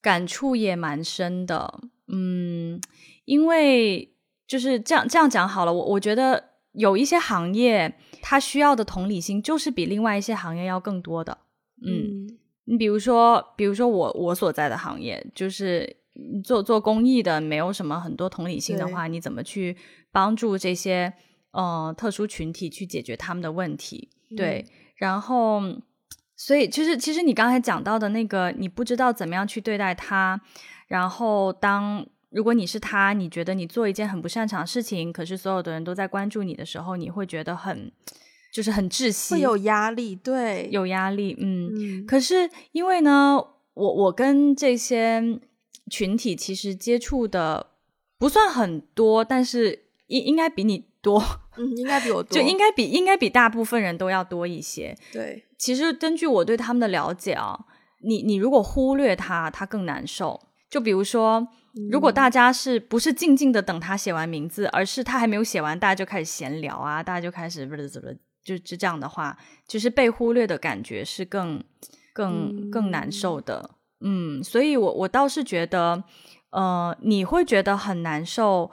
[0.03, 1.81] 感触也蛮深的。
[2.13, 2.81] 嗯，
[3.25, 4.13] 因为
[4.47, 6.43] 就是这样这样讲好了，我我觉得
[6.73, 11.39] 有一些行业，它需要的同理心就是比另外一些行业要更多的。
[11.87, 12.27] 嗯，
[12.65, 15.97] 你比如说，比如说我我所在的行业，就是
[16.45, 19.77] 做做公益的，没有什么很多同理心的话，你怎么去
[20.11, 21.13] 帮助这些
[21.53, 24.11] 呃特殊群体去解决他们的问题？
[24.37, 24.67] 对。
[24.97, 25.63] 然后，
[26.41, 30.41] 所以其实其实你刚才讲到的那个，你不知道怎么样去对待他。
[30.87, 37.93] 然后，当如果你是他，你觉得你做一件很不擅长的事情，可是所有的人都在关注你的时候，你会觉得很
[38.51, 42.07] 就是很窒息，会有压力，对，有压力，嗯。
[42.07, 43.39] 可是因为呢，
[43.75, 45.23] 我我跟这些
[45.91, 47.73] 群体其实接触的
[48.19, 51.23] 不算很多，但是应应该比你多。
[51.61, 54.97] 嗯，应该比我多，就应该比应该比大部分人都要多一些。
[55.13, 57.67] 对，其实根据我对他们的了解啊，
[58.03, 60.41] 你你如果忽略他，他更难受。
[60.71, 61.47] 就比如说，
[61.91, 68.09] 如果大家是不是静静的等他写完名字，而是他还没有写完，大家就开始闲聊啊，大家就开始不是怎么
[68.43, 69.37] 就就这样的话，
[69.69, 71.63] 就是被忽略的感觉是更
[72.15, 73.71] 更更难受的。
[74.01, 76.03] 嗯，所以我我倒是觉得，
[76.53, 78.71] 呃，你会觉得很难受。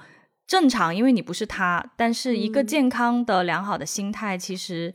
[0.47, 4.93] 正常，因为你不是他，但是一个健康的、良好的心态，其实，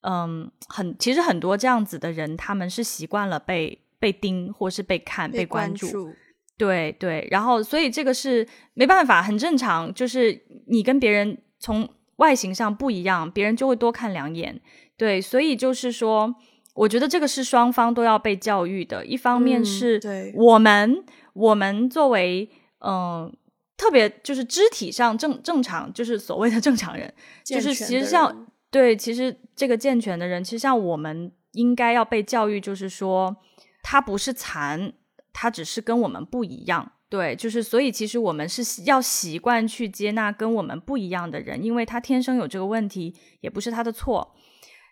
[0.00, 6.14] 嗯，很，其实很多这样子的人，他们是习惯了被被盯，或是被看、被关注，
[6.56, 7.28] 对对。
[7.30, 9.92] 然后，所以这个是没办法，很正常。
[9.92, 11.86] 就是你跟别人从
[12.16, 14.58] 外形上不一样，别人就会多看两眼。
[14.96, 16.34] 对，所以就是说，
[16.74, 19.04] 我觉得这个是双方都要被教育的。
[19.04, 20.00] 一方面是
[20.34, 22.48] 我们，我们作为，
[22.80, 23.30] 嗯。
[23.76, 27.12] 特别就是肢体上正正常，就是所谓的正常人，
[27.44, 33.36] 就是其实像对，其实这个健全的人，其实像我们应该要被教育，就是说
[33.82, 34.92] 他不是残，
[35.32, 36.92] 他只是跟我们不一样。
[37.08, 44.34] 对，就是所以其实我们是要习惯去接纳跟我们不一样的人，因为他天生有这个问题，也不是他的错。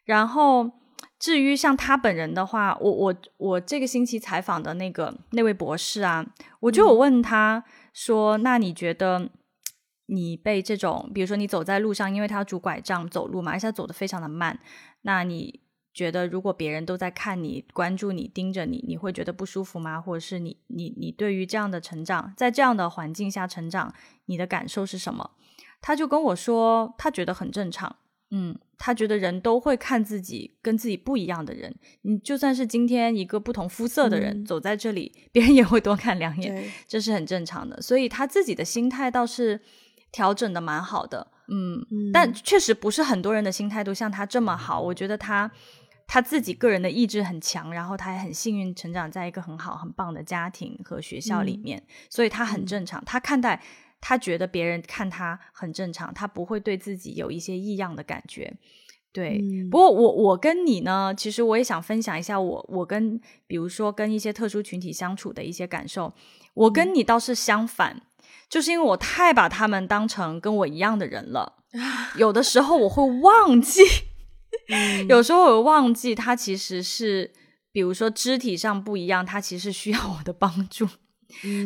[0.04, 0.70] 然后
[1.18, 6.26] 至于像他本人的话，我我我这个星期采访的那个那位博士啊，
[6.60, 7.64] 我就有问他。
[7.92, 9.30] 说，那你觉得
[10.06, 14.58] 你被这种，比如说你走在路上，因为他拄拐杖走路嘛，而且走的非常的慢，
[15.02, 15.60] 那你
[15.92, 20.00] 觉得如果别人都在看你、关注你、盯着你，你会觉得不舒服吗？
[20.00, 25.32] 或者是你、你、你对于这样的成长，在这样的环境下成长，你的感受是什么？
[25.80, 27.96] 他就跟我说，他觉得很正常。
[28.34, 37.78] 嗯，他觉得人都会看自己跟自己不一样的人，你就算是今天一个不同肤色的人走在这里， 别人也会多看两眼，这是很正常的。
[37.82, 39.60] 所以他自己的心态倒是
[40.10, 44.80] 调整的蛮好的，嗯，但确实不是很多人的心态都像他这么好。
[44.80, 45.50] 我觉得他
[46.06, 53.04] 他自己个人的意志很强，然后他也很幸运成长在一个很好很棒的家庭和学校里面，所以他很正常。
[53.04, 53.62] 他看待。
[54.02, 58.52] 他觉得别人看他很正常，他不会对自己有一些异样的感觉。
[59.12, 66.12] 对，不过我我跟你呢，其实我也想分享一下我我跟比如说跟一些特殊群体相处的一些感受。
[66.54, 68.02] 我跟你倒是相反，
[68.48, 71.58] 就是因为我太把他们当成跟我一样的人了，
[72.18, 73.82] 有的时候我会忘记，
[75.08, 77.32] 有时候我忘记他其实是，
[77.70, 80.88] 比如说肢体上不一样，他其实需要我的帮助。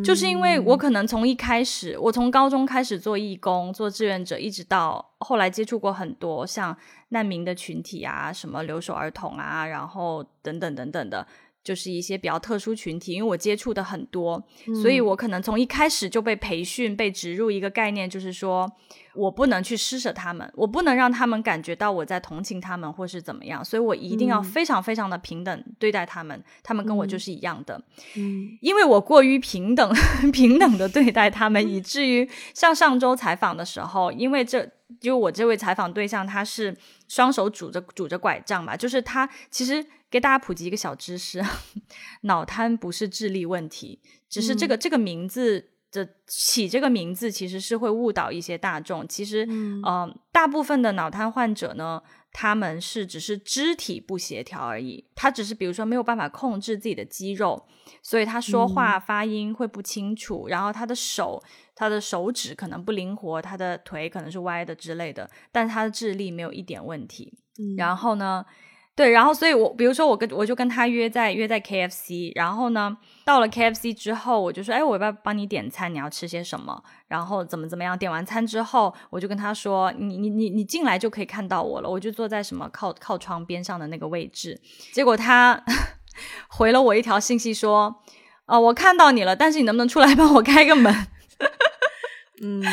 [0.04, 6.76] 就是因为我可能从一开始，我从高中开始做义工、做志愿者，一直到后来接触过很多像
[7.10, 11.26] 难民的群体啊，什么留守儿童啊，然后等等等等的，
[11.66, 14.40] 就是一些比较特殊群体，因为我接触的很多，
[14.80, 18.70] 所以我可能从一开始就被培训、被植入一个概念，就是说
[19.16, 27.82] 我不能去施舍他们，我不能让他们感觉到我在同情他们或是怎么样，所以我一定要非常非常的平等对待他们，他们跟我就是一样的。
[28.16, 29.92] 嗯，因为我过于平等、
[30.32, 36.76] 平等的对待他们，以 至于像上周采访的时候，因为这就我这位采访对象他是
[37.08, 39.84] 双手拄着拄着拐杖嘛，就是他其实。
[40.16, 41.42] 给大家普及一个小知识：
[42.22, 44.00] 脑瘫不是智力问题，
[44.30, 49.06] 只是这个这个名字的起这个名字其实是会误导一些大众。
[49.06, 52.02] 其实，嗯，大部分的脑瘫患者呢，
[52.32, 57.68] 他们是只是肢体不协调而已，他只是比如说没有办法控制自己的肌肉，
[58.02, 61.42] 所以他说话发音会不清楚，然后他的手
[61.74, 67.36] 他的手指可能不灵活，他的腿可能是歪的之类的，但是他的智力没有一点问题。
[67.76, 68.46] 然后呢？
[68.96, 75.92] 对，然后所以，我比如说，我跟我就跟他约在约在 K F C，然后呢，到了 K F C 之后，我就说，哎，我要不要帮你点餐？
[75.92, 76.82] 你要吃些什么？
[77.06, 77.96] 然后怎么怎么样？
[77.98, 84.58] 点完餐之后，我就跟他说，你你你你进来就可以看到我了，我就坐在什么靠靠窗边上的那个位置。
[84.94, 85.62] 结果他
[86.48, 88.02] 回了我一条信息说，
[88.46, 91.06] 哦，我看到你了，但是你能不能出来帮我开个门？
[92.40, 92.64] 嗯。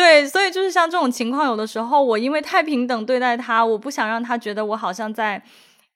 [0.00, 5.44] 对，所以就是像这种情况，有的时候我因为太平等对待他，我不想让他觉得我好像在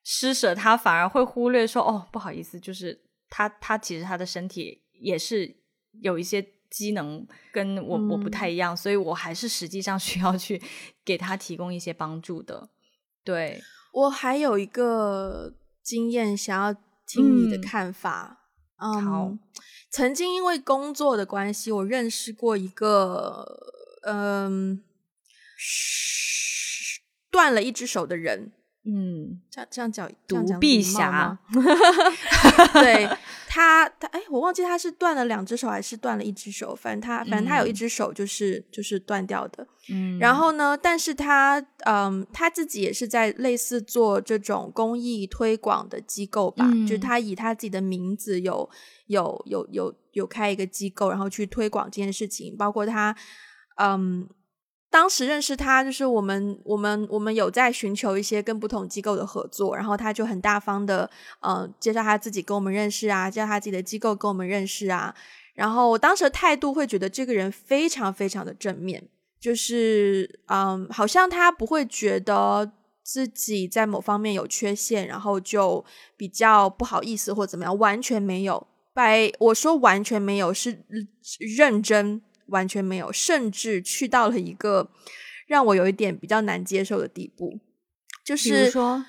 [0.02, 3.00] 施舍他，反而会忽略说哦，不好意思，就是
[3.30, 5.56] 他他其实他的身体也是
[6.02, 10.60] 有一些机能跟我我不太一样，所以我还是实际上需要去
[11.02, 12.68] 给他提供一些帮助的。
[13.24, 13.62] 对
[13.94, 16.74] 我还有一个经验想要
[17.06, 18.50] 听你的看法。
[18.76, 19.32] 嗯好，
[19.90, 23.70] 曾经因为工作的关系，我认识过一个。
[24.06, 24.82] 嗯，
[27.30, 28.52] 断了一只手的人，
[28.84, 31.38] 嗯，这样这样叫独臂侠，
[32.74, 33.08] 对
[33.48, 48.68] 他，他哎，我忘记他是断了两只手还是断了一只手，反正他反正他有一只手就是就是断掉的，嗯，然后呢，但是他嗯他自己也是在类似做这种公益推广的机构吧，就是他以他自己的名字有
[49.06, 53.16] 有有有有开一个机构，然后去推广这件事情，包括他。
[53.76, 54.28] 嗯，
[54.90, 61.10] 当时认识他，就是我们我们我们有在寻求一些跟不同机构的合作，然后他就很大方的，
[61.40, 65.14] 嗯，介绍他自己跟我们认识啊，介绍他自己的机构跟我们认识啊。
[65.54, 69.08] 然后我当时的态度会觉得这个人非常非常的正面，
[69.40, 72.72] 就是嗯，好像他不会觉得
[73.02, 75.84] 自己在某方面有缺陷，然后就
[76.16, 78.66] 比较不好意思或怎么样，完全没有。
[78.94, 80.84] by 我说完全没有是
[81.56, 82.22] 认真。
[82.46, 84.90] 完全没有，甚至去到了一个
[85.46, 87.60] 让我有一点比较难接受的地步。
[88.24, 89.04] 就是说，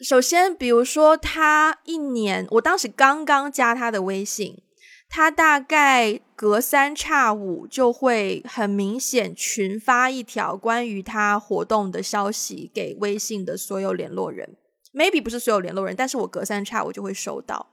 [0.00, 4.62] 首先，比如说，他一年，我当时刚刚加他的微信，
[5.08, 14.56] 他大概隔三差五就会很明显群发一条关于他活动的消息给微信的所有联络人。
[14.92, 17.66] Maybe 不是所有联络人，但是我隔三差五就会收到，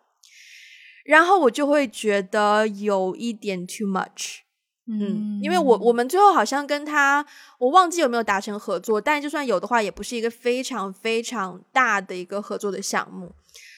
[1.05, 4.39] 然后我就会觉得有一点 too much。
[4.87, 7.25] 嗯，因为我我们最后好像跟他，
[7.59, 13.31] 我忘记有没有达成合作，但就算有的话，也不是一个非常非常大的一个合作的项目，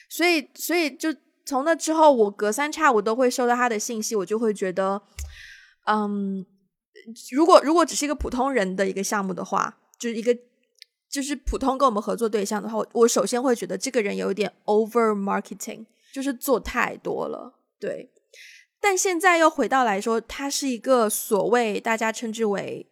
[0.08, 5.02] 所以所以就从那之后，我隔三差五都会收到他的信息，我就会觉得，
[5.86, 6.44] 嗯，
[7.30, 10.34] 如果如果只是一个普通人的一个项目的话，就是一个
[11.10, 15.84] 就是普通跟我们合作对象的话，我首先会觉得这个人有一点 over marketing，
[16.14, 18.10] 就是做太多了，对。
[18.86, 22.86] 但现在又回到来说，他是一个所谓大家称之为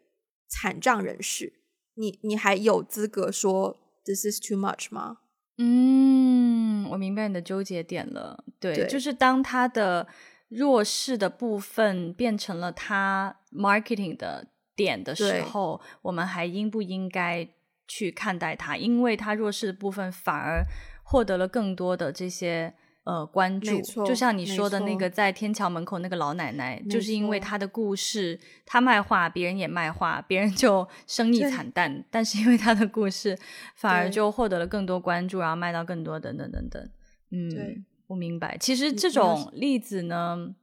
[0.49, 1.53] 残障人士，
[1.97, 5.19] 你你还有资格说 this is too much 吗？
[5.59, 8.43] 嗯，我明白你的纠结点了。
[8.59, 10.09] 对，就是当他的
[10.49, 17.47] 弱势的部分变成了他 marketing 的点的时候，我们还应不应该
[17.87, 18.79] 去看待他？
[18.79, 20.65] 因为他弱势的部分反而
[21.05, 22.73] 获得了更多的这些。
[23.05, 33.37] 呃，关注，就像你说的那个在天桥门口那个老奶奶，就是因为她的故事，她卖画，别人也卖画，别人就生意惨淡，但是因为她的故事，
[33.75, 36.89] 反而就获得了更多关注，然后卖到更多等等等等。
[37.31, 38.57] 嗯，我明白。
[38.59, 40.55] 其实这种例子呢。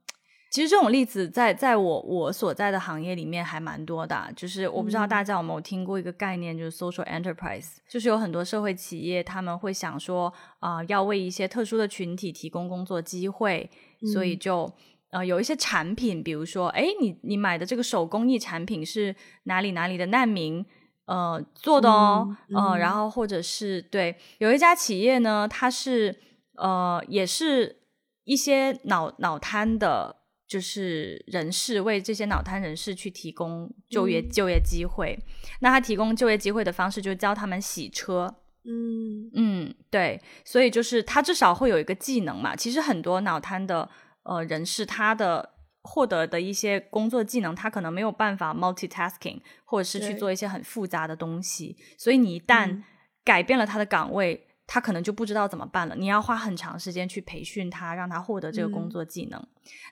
[0.50, 13.70] 其实这种例子在在我我所在的行业里面还蛮多的，就是我不知道大家有没有听过一个概念，就是 social enterprise，就是有很多社会企业他们会想说啊，要为一些特殊的群体提供工作机会，
[14.12, 14.70] 所以就
[15.10, 20.66] 呃有一些产品，比如说哎，你你买的这个手工艺产品是哪里哪里的难民
[21.06, 26.16] 呃做的哦，嗯，然后或者是对有一家企业呢，它是。
[26.56, 27.78] 呃，也是
[28.24, 30.16] 一些脑脑瘫的，
[30.50, 35.16] 就是人士为这些脑瘫人士去提供就业就业机会。
[35.60, 38.34] 那他提供就业机会的方式，就是教他们洗车。
[38.64, 42.56] 嗯嗯，对，所以就是他至少会有一个技能嘛。
[42.56, 43.88] 其实很多脑瘫的
[44.24, 45.50] 呃人士，他的
[45.82, 51.76] 获得的一些工作技能，他可能没有办法 multitasking，或者是去做一些很复杂的东西。
[51.96, 52.82] 所以你一旦
[53.24, 55.96] 改变了他的岗位，他可能就不知道怎么办了。
[55.96, 59.44] 你要花很长时间去培训他，让他获得这个工作技能。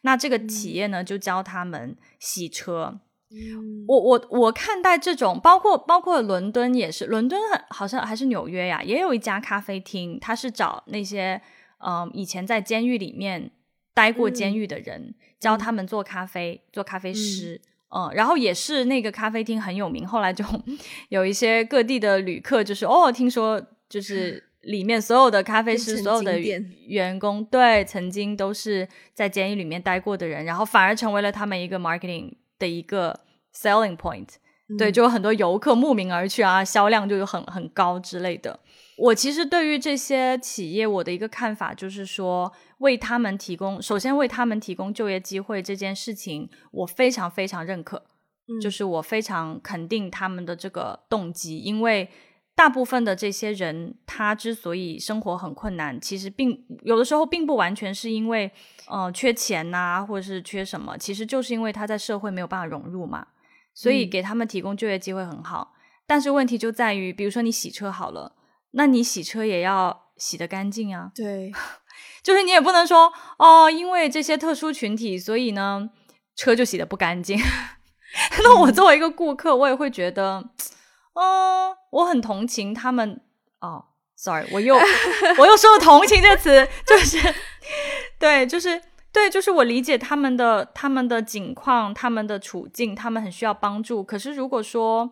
[0.03, 3.01] 那这个企业呢，就教他们洗车。
[3.89, 11.43] 我我我看待这种，包括包括伦敦也是，伦敦好像还是纽约呀，也有一家咖啡厅，他是找那些
[11.79, 13.51] 嗯以前在监狱里面
[13.93, 17.61] 待过监狱的人，教他们做咖啡，做咖啡师，
[17.91, 20.45] 嗯，然后也是那个咖啡厅很有名，后来就
[21.11, 32.35] 有一些各地的旅客，就是哦，听说就是里面所有的咖啡师，所有的员工，对，曾经都是在监狱里面待过的人，然后反而成为了他们一个 marketing。
[32.61, 33.21] 的一个
[33.55, 34.27] selling point，
[34.77, 38.59] 对，就有很多游客慕名而去啊，销量就有很很高之类的。
[38.97, 47.99] 我其实对于这些企业，我的一个看法就是说，为他们提供，首先为他们提供就业机会这件事情，我非常非常认可，
[48.49, 52.11] 嗯就是我非常肯定他们的这个动机，因为
[52.59, 58.51] 大部分的这些人，他之所以生活很困难，其实并有的时候并不完全是因为。
[58.91, 63.27] 呃，缺钱呐，或者是缺什么，其实就是因为他在社会没有办法融入嘛，
[63.75, 65.75] 所以给他们提供就业机会很好。
[66.07, 68.33] 但是问题就在于，比如说你洗车好了，
[68.71, 71.13] 那你洗车也要洗得干净啊。
[71.15, 71.53] 对，
[72.25, 75.91] 就是你也不能说哦，因为这些特殊群体，所以呢
[76.35, 77.39] 车就洗得不干净。
[78.43, 80.51] 那我作为一个顾客，我也会觉得，嗯，
[81.91, 83.21] 我很同情他们。
[83.61, 83.85] 哦
[84.17, 84.77] ，sorry，我又
[85.39, 87.19] 我又说了同情这个词，就是。
[88.19, 88.81] 对，就是
[89.13, 94.03] 对，就是我理解他们的他们的境况，他们的处境，他们很需要帮助。
[94.03, 95.11] 可是如果说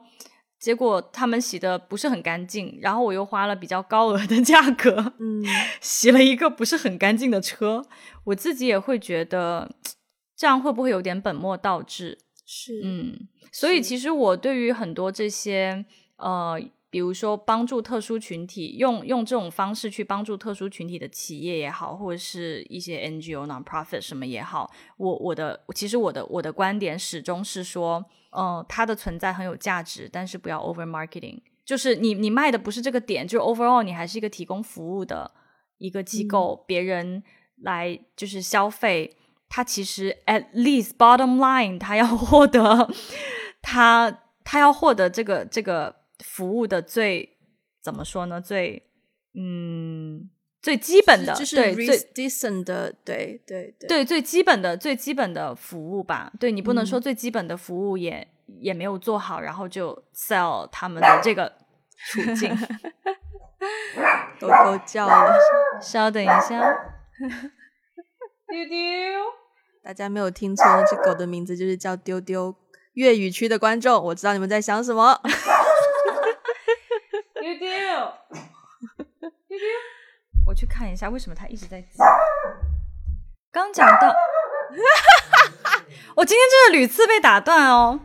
[0.59, 5.45] 结果他们洗的不是很干净，然后我又花了比较高额的价格，嗯，
[5.81, 7.85] 洗了一个不是很干净的车，
[8.25, 9.71] 我自己也会觉得
[10.37, 12.19] 这样会不会有点本末倒置？
[12.47, 15.85] 是，嗯，所以其实我对于很多这些
[16.17, 16.59] 呃。
[16.89, 35.31] 比如说，帮助特殊群体，用用这种方式去帮助特殊群体的企业也好，或者是一些 NGO、non-profit 什么也好，我我的其实我的我的观点始终是说，嗯，它的存在很有价值，但是不要 over marketing，就是你你卖的不是这个点，就是 overall 你还是一个提供服务的
[35.77, 37.23] 一个机构，别人
[37.61, 39.15] 来就是消费，
[39.49, 42.89] 他其实 at least bottom line，他要获得
[43.63, 45.95] 他他要获得这个这个。
[46.25, 47.37] 服务的最
[47.83, 48.41] 怎么说呢？
[48.41, 48.89] 最
[49.35, 50.31] 嗯，
[50.63, 56.33] 最基本的对最 decent 的对对对最基本的最基本的服务吧。
[56.41, 58.27] 对你不能说最基本的服务也
[58.61, 61.53] 也没有做好，然后就 sell 他们的 这个
[62.09, 62.57] 处境。
[64.41, 65.39] 狗狗叫了，
[65.83, 66.63] 稍等一下。
[68.49, 68.79] 丢丢，
[69.83, 72.55] 大家没有听错，那只狗的名字就是叫丢丢。
[72.95, 75.21] 粤语区的观众，我知道你们在想什么。
[77.35, 77.69] 丢丢，
[79.49, 79.67] 丢丢
[80.47, 81.89] 我去看一下，为什么它一直在叫？
[83.53, 84.15] 刚讲到，
[86.17, 88.01] 我今天真的屡次被打断哦。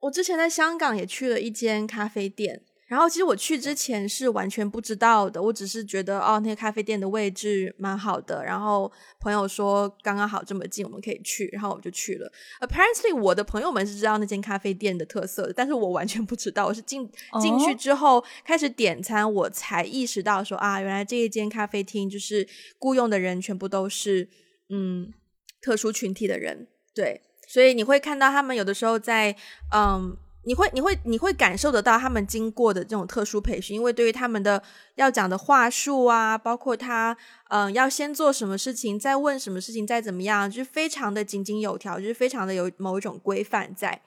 [0.00, 2.62] 我之前在香港也去了一间咖啡店。
[2.88, 12.32] 然后其实我去之前是完全不知道的，我只是觉得哦，那个咖啡店的位置蛮好的，然后朋友说刚刚好这么近，我们可以去，然后我就去了。
[12.60, 16.66] Apparently，我的朋友们是知道那间咖啡店的特色的，但是我完全不知道。
[16.66, 17.06] 我是进
[17.42, 24.26] 进去之后开始点餐，我才意识到说啊，原来这一间咖啡厅就是雇佣的人全部都是
[24.70, 25.12] 嗯
[25.60, 29.36] 特殊群体的人，对，所以你会看到他们有的时候在
[29.74, 30.16] 嗯。
[30.48, 34.62] 你会你会你会感受得到他们经过的这种特殊培训，因为对于他们的
[34.94, 37.14] 要讲的话术啊，包括他
[37.50, 44.00] 嗯要先做什么事情，再问什么事情，再怎么样，就是非常的井井有条，就是非常的有某一种规范在。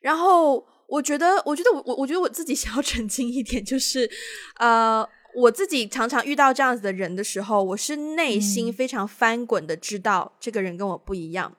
[0.00, 4.10] 然后我觉得，我觉得我我我觉得我自己 想要澄清一点，就是
[4.58, 11.54] 呃，我自己常常遇到这样子的人的时候，我是内心非常翻滚的，知道这个人跟我不一样。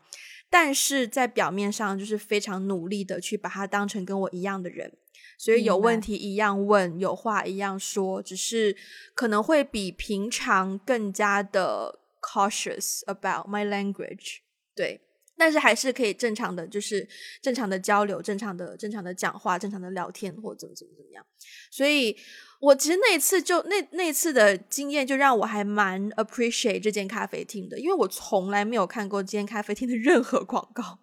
[0.49, 4.93] 但是在表面上就是非常努力的去把他当成跟我一样的人，
[5.37, 8.75] 所以有问题一样问，有话一样说，只是
[9.13, 14.37] 可能会比平常更加的 cautious about my language。
[14.75, 15.01] 对
[15.37, 17.07] 但是还是可以正常的，就是
[17.41, 21.23] 正常的交流，正常的正常的讲话，正常的聊天，或怎么怎么怎么样。
[21.69, 22.17] 所以，
[22.59, 30.99] 我其实那一次就那那次的经验，就让我还蛮 appreciate 这间咖啡厅的，因为我从来没有看过这间咖啡厅的任何广告。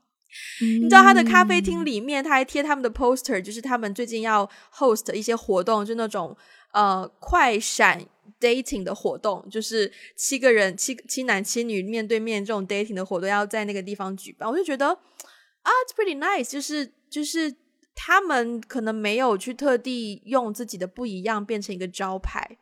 [0.61, 6.37] 你知道他的咖啡厅里面，他还贴他们的 poster，就是他们最近要 host 一些活动，就那种
[6.73, 8.05] 呃快闪
[8.45, 14.47] dating 的活动，就是七个人七七男七女面对面这种 dating 的活动要在那个地方举办。
[14.47, 17.55] 我就觉得啊，it's pretty nice，就是就是
[17.95, 22.59] 他们可能没有去特地用自己的不一样变成一个招牌，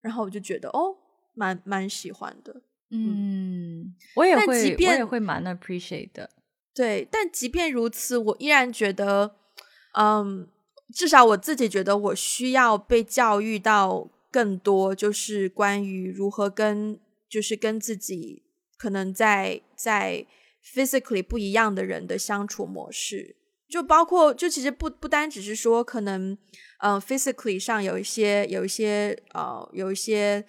[0.00, 0.96] 然后我就觉得哦，
[1.34, 2.62] 蛮蛮喜欢的。
[2.90, 6.30] 嗯，我也会，我也会蛮 appreciate 的。
[6.72, 9.34] 对，但即便如此，我依然觉得，
[9.98, 10.48] 嗯，
[10.94, 18.42] 至少我自己觉得，我需要被教育到更多，就是关于如何跟，就是跟自己
[18.76, 20.26] 可能在在
[20.62, 26.36] physically 不一样的人的相处模式，就包括，就其实不不单只是说可能，
[26.80, 30.44] 嗯，physically 上有一些有一些呃有一些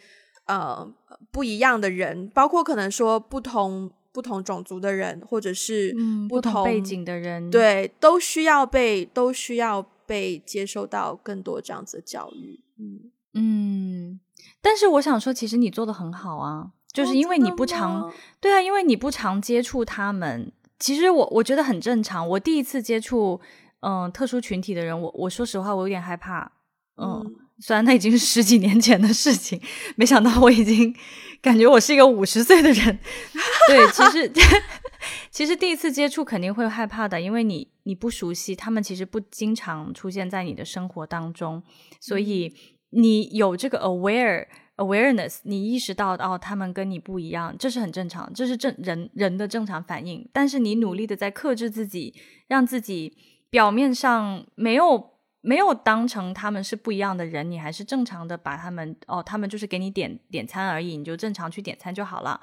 [0.48, 0.86] 呃
[1.32, 3.92] 不一样的人，包括可能说不同。
[4.14, 5.94] 不同种族的人，或者是
[6.28, 12.60] 不同背景的人，对，都需要被都需要被接受到更多这样子的教育。
[12.80, 14.20] 嗯嗯，
[14.62, 20.52] 但是我想说，其实你做的很好啊，就是因为你不常对啊，因为你不常接触他们。
[20.80, 22.28] 其实我我觉得很正常。
[22.28, 23.40] 我第一次接触
[23.82, 26.52] 嗯特殊群体的人，我我说实话，我有点害怕。
[26.98, 27.24] 嗯，
[27.60, 29.62] 虽然那已经是十几年前的事情，
[29.96, 30.96] 没想到我已经。
[31.40, 33.00] 感觉我是一个五十岁的人，
[33.70, 34.32] 对，其实
[35.30, 41.62] 其实第一次接触肯定会害怕的，因为你你不熟悉，他们其实不经常出现在你的生活当中，
[42.02, 42.52] 所以
[42.90, 52.14] 你有这个 aware awareness，你意识到哦，他们跟你不一样，这是很正常，这是正人人的正常反应，但是你努力的在克制自己，
[52.48, 53.18] 让自己
[53.50, 55.18] 表面上没有。
[55.42, 62.42] 没有当成他们是不一样的人，你还是正常的把他们哦，他们就是给你点点餐而已，你就正常去点餐就好了。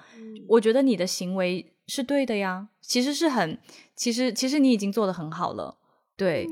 [0.49, 3.59] 我觉得你的行为是对的呀，其实是很，
[3.95, 5.77] 其实其实你已经做的很好了。
[6.17, 6.47] 对，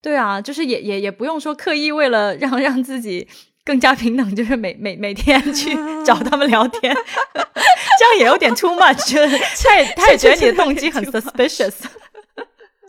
[0.00, 3.26] 对啊，就是也也也不用说刻意为了让 让自己
[3.64, 5.74] 更加平等，就是每每每天去
[6.04, 6.94] 找他们聊天，
[7.34, 9.14] 这样也有点 too much。
[9.64, 11.74] 他也他也觉得你的动机很 suspicious。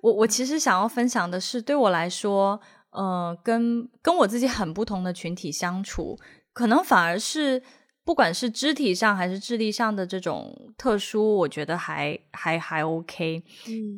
[0.01, 6.18] 我我其实想要分享的是，对我来说，呃，跟跟我自己很不同的群体相处，
[6.53, 7.62] 可能反而是
[8.10, 13.43] 不管是肢体上还是智力上的这种特殊，我觉得还还还 OK。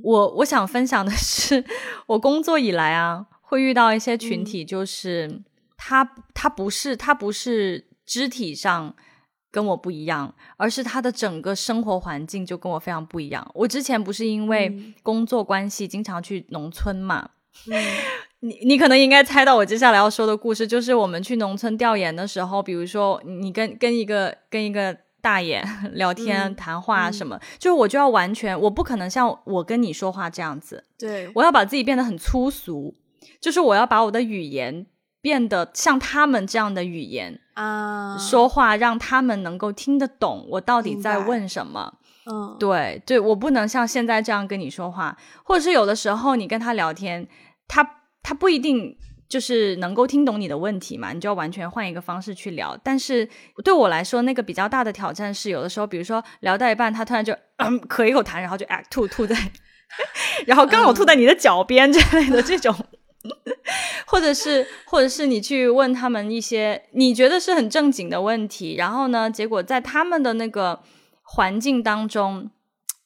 [0.04, 1.64] 我我想分享的是，
[2.08, 5.42] 我工作以来啊，会遇到一些群体，就是
[5.78, 6.04] 他
[6.34, 8.94] 他不是他不是肢体上。
[9.50, 13.46] 跟我不一样，而是他的整个生活环境就跟我非常不一样。
[13.54, 17.32] 我之前不是因为工作关系经常去农村嘛？
[18.42, 25.64] 你你可能应该猜到我接下来要说的故事，就是我们去农村调研的时候，比如说你跟跟一个跟一个大爷
[25.94, 32.96] 聊天谈话什么，就是我就要完全，我不可能像我跟你说话这样子，对我要把自己变得很粗俗，
[33.40, 34.86] 就是我要把我的语言。
[35.24, 41.94] 变得像他们这样的语言啊，说话让他们能够听得懂我到底在问什么。
[42.26, 47.28] 嗯，对对，我不能像现在这样跟你说话，或者是有的时候你跟他聊天，
[47.68, 47.88] 他
[48.24, 48.98] 他不一定
[49.28, 52.78] 就是能够听懂你的问题嘛，你就要完全换一个方式去聊。
[52.84, 53.28] 但是
[53.64, 59.36] 对我来说，那个比较大的挑战是，有的时候，比如说聊到一半，他突然就嗯咳一口痰，然后就哎吐吐在，
[60.46, 62.76] 然后刚好吐在你的脚边之类的这种。
[64.08, 70.82] 或者是，或者是你去问他们一些你觉得是很正经的问题，然后呢，结果在他们的那个
[71.22, 72.50] 环境当中，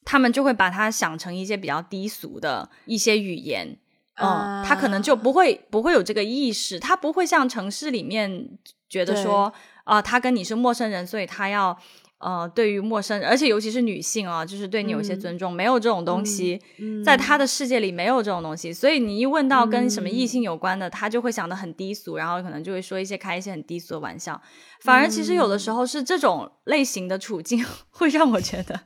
[0.06, 3.78] 他们就会把它想成一些比较低俗的一些语言，
[4.16, 8.48] 嗯，他可能就不会不会有这个意识，他不会像城市里面
[8.88, 9.52] 觉得说
[9.84, 11.78] 啊，他跟你是陌生人，所以他要。
[12.18, 16.60] 呃，对于陌生人，而且尤其是女性啊，就是对你有些尊重，没有这种东西，
[17.04, 24.40] 在他的世界里没有这种东西，所以你一问到跟什么异性有关的，他就会想的很低俗，然后可能就会说一些开一些很低俗的玩笑，
[24.80, 28.80] 反而其实有的时候是这种类型的处境 会让我觉得。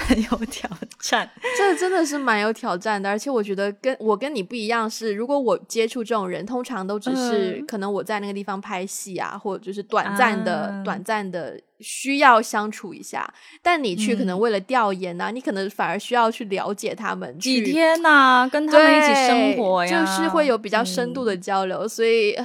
[0.00, 3.10] 很有挑战，这真的是蛮有挑战的。
[3.10, 13.32] 而且我觉得跟我跟你不一样，是如果我接触这种人，通常都只是可能我在那个地方拍戏啊，或者就是短暂的、短暂的需要相处一下。
[13.62, 21.86] 但你去可能为了调研啊，你可能反而需要去了解他们几天呐，跟他们一起生活呀，就是会有比较深度的交流。
[21.88, 22.36] 所以。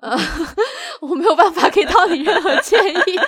[1.00, 3.18] 我没有办法给到你任何建议。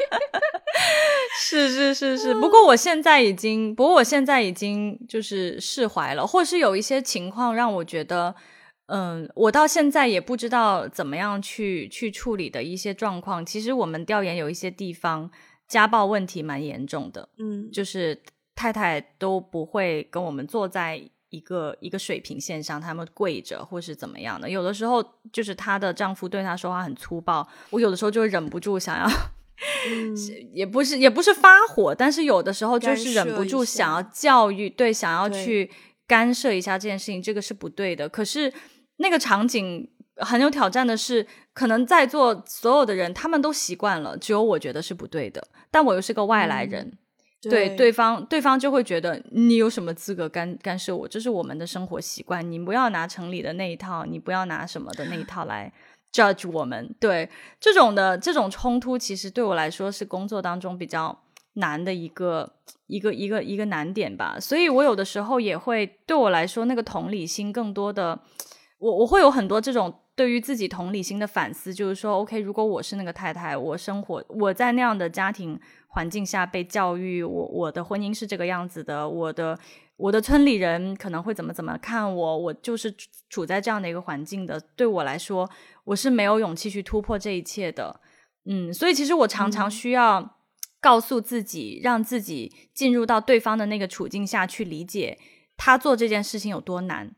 [1.38, 8.34] 是是是是，不过我现在已经，不过我现在已经就是释怀了，或是有一些情况让我觉得，
[8.88, 13.44] 嗯，我到现在也不知道怎么样去去处理的一些状况。
[13.44, 15.30] 其实我们调研有一些地方
[15.66, 18.20] 家暴问题蛮严重的，嗯，就是
[18.54, 24.48] 太太都不会跟我们坐在一个一个水平线上，他们跪着或是怎么样的。
[24.48, 29.08] 有的时候就是她的丈夫对她说话很粗暴，我有的时候就忍不住想要。
[30.54, 35.68] 也不是也不是发火，但是有的时候就是忍不住想要教育，对，想要去
[36.06, 38.08] 干涉一下这件事情，这个是不对的。
[38.08, 38.52] 可是
[38.98, 45.48] 那个场景很有挑战的是，可能在座所有的人他们都习惯了，只有我觉得是不对的。
[45.70, 46.96] 但我又是个外来人，
[47.42, 51.08] 对对方对方就会觉得你有什么资格干干涉我？
[51.08, 55.72] 这是我们的生活习惯，你不要拿城里的那一套，你不要拿什么的那一套来。
[56.10, 57.28] judge 我们对
[57.60, 61.16] 这种的这种冲突，其实对我来说是工作当中比较
[61.52, 62.50] 难的一个
[62.86, 64.38] 一个一个一个难点吧。
[64.40, 68.18] 所以我有的时候也会对我来说，那个同理心更多的，
[68.78, 75.58] 我我会有很多这种对于自己同理心的反思，就是说，OK，如果我是那个太太，我生活我在那样的家庭
[75.88, 79.58] 环境下被教育，我我的婚姻是这个样子的，我的。
[79.98, 82.38] 我的村里人可能会怎么怎么看我？
[82.38, 82.94] 我就是
[83.28, 85.50] 处在这样的一个环境的，对我来说，
[85.82, 88.00] 我是没有勇气去突破这一切的。
[88.44, 90.36] 嗯，所以其实我常常需要
[90.80, 95.18] 告诉自己，让自己进入到对方的那个处境下去理解
[95.56, 97.10] 他做这件事情有多难。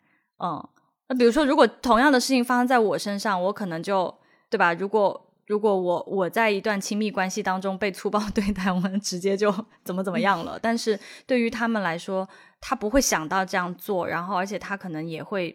[0.42, 0.66] 嗯，
[1.10, 4.16] 那比如说，如果同样的事情发生在我身上，我可能就
[4.48, 4.72] 对吧？
[4.74, 9.52] 如果如果我我在一段亲密关系当中被粗暴 对待，我们直接就
[9.82, 10.56] 怎么怎么样了。
[10.62, 10.96] 但是
[11.26, 12.26] 对于他们来说，
[12.60, 15.52] 他不会想到这样做，然后而且他可能也会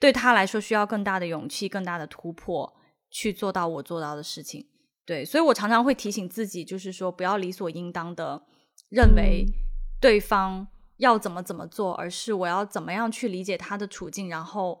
[0.00, 2.72] 对他来说需要更大的勇气、更大的突破
[3.12, 4.66] 去做到我做到的事情。
[5.06, 8.42] 对，所以我常常会提醒自己，就是说不要理所应当的
[8.88, 9.46] 认为
[10.00, 10.66] 对方
[11.00, 14.80] 要怎么怎么做，而是我要怎么样去理解他的处境，然后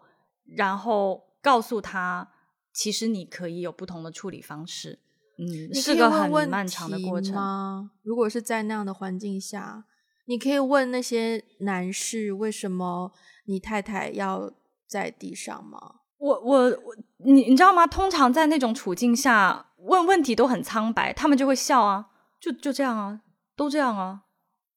[0.56, 2.30] 然后告诉他。
[2.72, 5.00] 其实你可以有不同的处理方式，
[5.38, 7.90] 嗯，是个很漫长的过程吗？
[8.04, 9.86] 如果是在那样的环境下，
[10.26, 13.12] 你可以问那些男士为什么
[13.46, 14.52] 你太太要
[14.86, 15.96] 在地上吗？
[16.18, 17.88] 我我我，你你知道吗？
[17.88, 22.10] 通常在那种处境下，问问题都很苍白，他们就会笑啊，
[22.40, 23.20] 就就这样啊，
[23.56, 24.22] 都这样啊，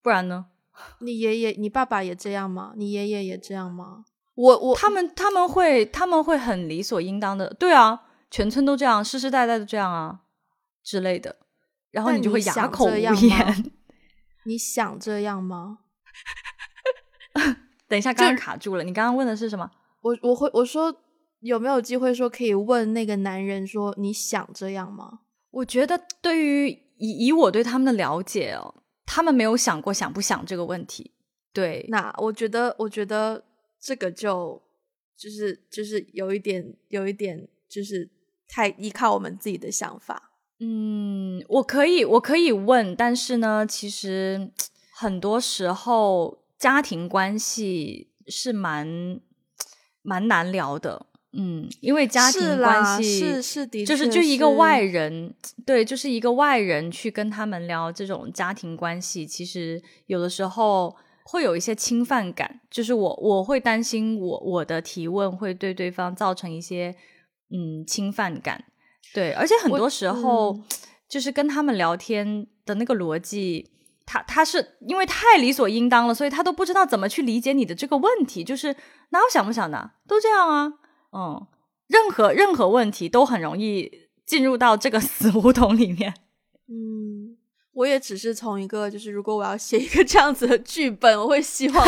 [0.01, 0.47] 不然呢？
[0.99, 2.73] 你爷爷、你爸爸也这样吗？
[2.75, 4.05] 你爷爷也这样吗？
[4.35, 8.01] 我我他们他们会他们会很理所应当的，对啊，
[8.31, 10.21] 全村都这样，世世代代都这样啊
[10.83, 11.35] 之类的，
[11.91, 13.71] 然后你就会哑口无言。
[14.45, 15.79] 你想这样吗？
[17.87, 18.83] 等一下，刚刚卡住了。
[18.83, 19.69] 你刚刚问的是什么？
[20.01, 20.93] 我我会我说
[21.41, 25.19] 有没有机会说可以问那个男人说你想这样吗？
[25.51, 28.73] 我觉得对于以以我对他们的了解哦，
[29.05, 31.11] 他们没有想过想不想这个问题。
[31.51, 33.43] 对，那我觉得我觉得。
[33.85, 34.63] 这个就
[35.17, 38.09] 就是就是有一点有一点就是
[38.47, 40.31] 太依靠我们自己的想法。
[40.61, 44.49] 嗯，我可以我可以问，但是呢，其实
[44.93, 49.19] 很多时候家庭关系是蛮
[50.01, 51.07] 蛮难聊的。
[51.33, 55.33] 嗯，因为家庭关系是是的，就是就一个外人，
[55.65, 60.95] 对，就是一个外人去跟他们聊这种家庭关系，其实有的时候。
[61.25, 66.93] 会有一些侵犯感，就是我我会担心我我的提问会对对方造成一些
[67.49, 68.65] 嗯侵犯感，
[69.13, 70.59] 对，而且很多时候
[71.07, 73.71] 就是跟他们聊天的那个逻辑，
[74.05, 78.75] 他他是因为太理所应当了，所以他都不知道怎么去理解你的这个问题，就是
[79.11, 80.73] 哪有想不想的，都这样啊，
[81.13, 81.47] 嗯，
[81.87, 83.91] 任何任何问题都很容易
[84.25, 86.13] 进入到这个 死胡同里面，
[86.67, 87.37] 嗯。
[87.73, 91.87] 我也只是从一个，就是如果我要写一个这样子的剧本，我会希望，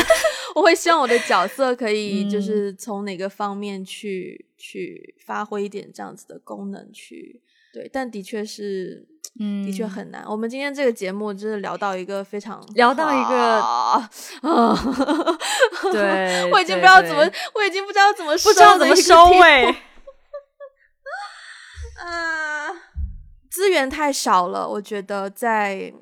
[0.56, 7.40] 我会希望我的角色可以，就是从哪个方面去去发挥一点这样子的功能去，
[7.72, 9.08] 对，但的确是，
[9.40, 10.24] 嗯，的确很难。
[10.28, 14.10] 我们今天这个节目真的聊到一个非常聊到一个啊，
[15.92, 19.66] 对，我已经不知道怎么，我已经不知道怎么不知道怎么收尾，
[22.06, 22.70] 啊。
[23.52, 25.94] 资源太少了，我觉得在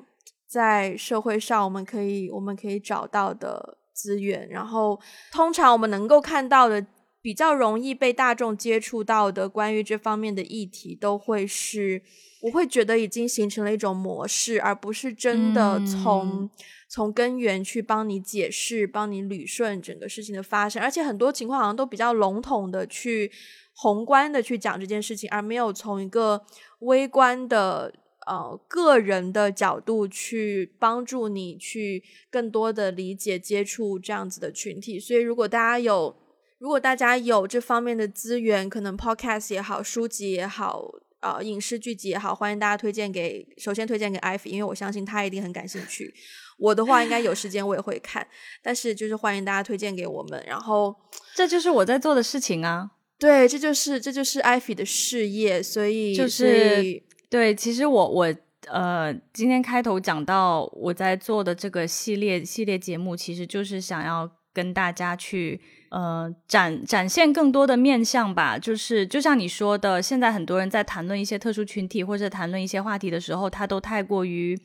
[0.48, 6.84] 在社会上，我们可以我们可以找到的资源，然后通常我们能够看到的
[7.22, 12.02] 比较容易被大众接触到的关于这方面的议题，都会是
[12.44, 16.48] 我会觉得已经形成了一种模式，而不是真的从
[16.88, 23.30] 从根源去帮你解释、帮你捋顺整个事情的发生，而且很多情况好像都比较笼统的去。
[23.76, 26.40] 宏观的去讲这件事情，而没有从一个
[26.78, 27.92] 微观的
[28.24, 35.00] 呃个人的角度去帮助你去更多的理解接触这样子的群体。
[35.00, 36.14] 所以，如果大家有
[36.60, 40.88] 如果大家有这方面的资源，可能 podcast 也好，书籍也好，
[41.24, 46.12] 呃，影视剧集也好，欢迎大家推荐给，首先推荐给艾菲，因为我相信他一定很感兴趣。
[46.58, 48.26] 我的话应该有时间我也会看，
[48.62, 50.94] 但是就是欢迎大家推荐给我们，然后
[51.34, 52.90] 这就是我在做的事情啊。
[53.18, 57.54] 对，这就是这就是艾菲的事业，所以就是对。
[57.54, 58.34] 其实我我
[58.66, 65.58] 呃，今天开头讲到我在做的这个系列系列节目，其实就是想要跟大家去
[65.94, 68.58] 呃展展现更多的面向吧。
[68.58, 74.58] 就是就像你说的，现在很多人在谈论一些特殊群体或者谈论一些话题的时候，他都太过于。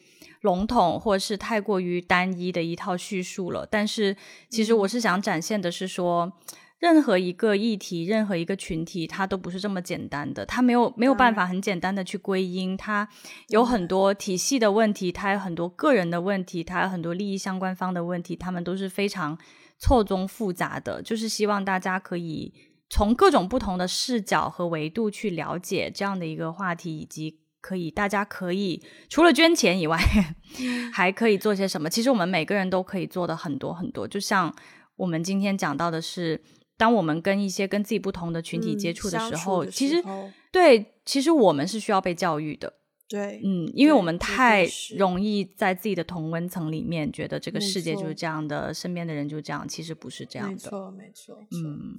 [0.44, 4.16] 笼统或者是太过于单一的一套叙述了，但是
[4.48, 6.32] 其实我是想展现的是说，
[6.80, 13.08] 任何一个议题、任何一个群体，它都不是这么简单的，它没有没有办法很简单的去归因，它
[13.50, 19.38] 有很多体系的问题，它有很多个人的问题，它有很多利益相关方的问题，他们都是非常
[19.78, 22.54] 错综复杂的，就是希望大家可以
[22.90, 27.40] 从各种不同的视角和维度去了解这样的一个话题以及。
[27.62, 30.00] 可以，大家可以除了捐钱以外，
[30.94, 31.90] 还可以做些什么？
[31.90, 34.08] 其实我们每个人都可以做的很多很多。
[34.08, 34.56] 就像
[34.96, 36.42] 我们今天讲到的是，
[36.80, 40.02] 当我们跟一些跟自己不同的群体接触的时候，其实
[40.50, 42.74] 对，其实我们是需要被教育的。
[43.10, 44.66] 对，嗯，因为我们太
[44.96, 50.54] 容易在自己的同温层里面觉得这个世界就是这样的，身边的人就这样，其实不是这样的。
[50.54, 51.96] 没错，没错，嗯。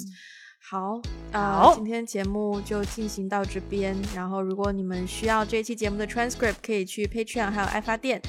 [0.62, 1.00] 好，
[1.32, 3.96] 呃，今天节目就进行到这边。
[4.14, 8.20] 然后，如果你们需要这一期节目的 transcript，可以去 Patreon 还有爱发电，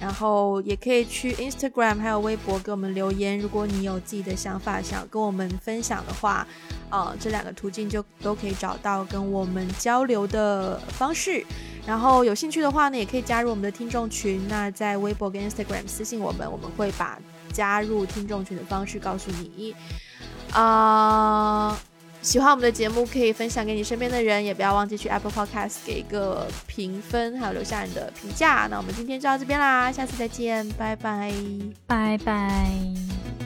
[0.00, 3.38] 然后也可以去 Instagram 还有微博给我们留言。
[3.38, 6.46] 如果你有自己的想法想跟我们分享的话，
[6.90, 11.44] 呃，这两个途径就都可以找到跟我们交流的方式。
[11.86, 14.46] 然后有兴趣的话呢，也可以加入我们的听众群。
[14.48, 17.18] 那在微博跟 Instagram 私信我们，我们会把
[17.52, 19.74] 加入听众群的方式告诉你。
[20.52, 21.78] 啊，
[22.26, 28.66] 喜欢我们的节目可以分享给你身边的人，也不要忘记去 Apple Podcast 给一个评分，还有留下你的评价。
[28.68, 31.32] 那我们今天就到这边啦，下次再见，拜拜，
[31.86, 33.45] 拜拜。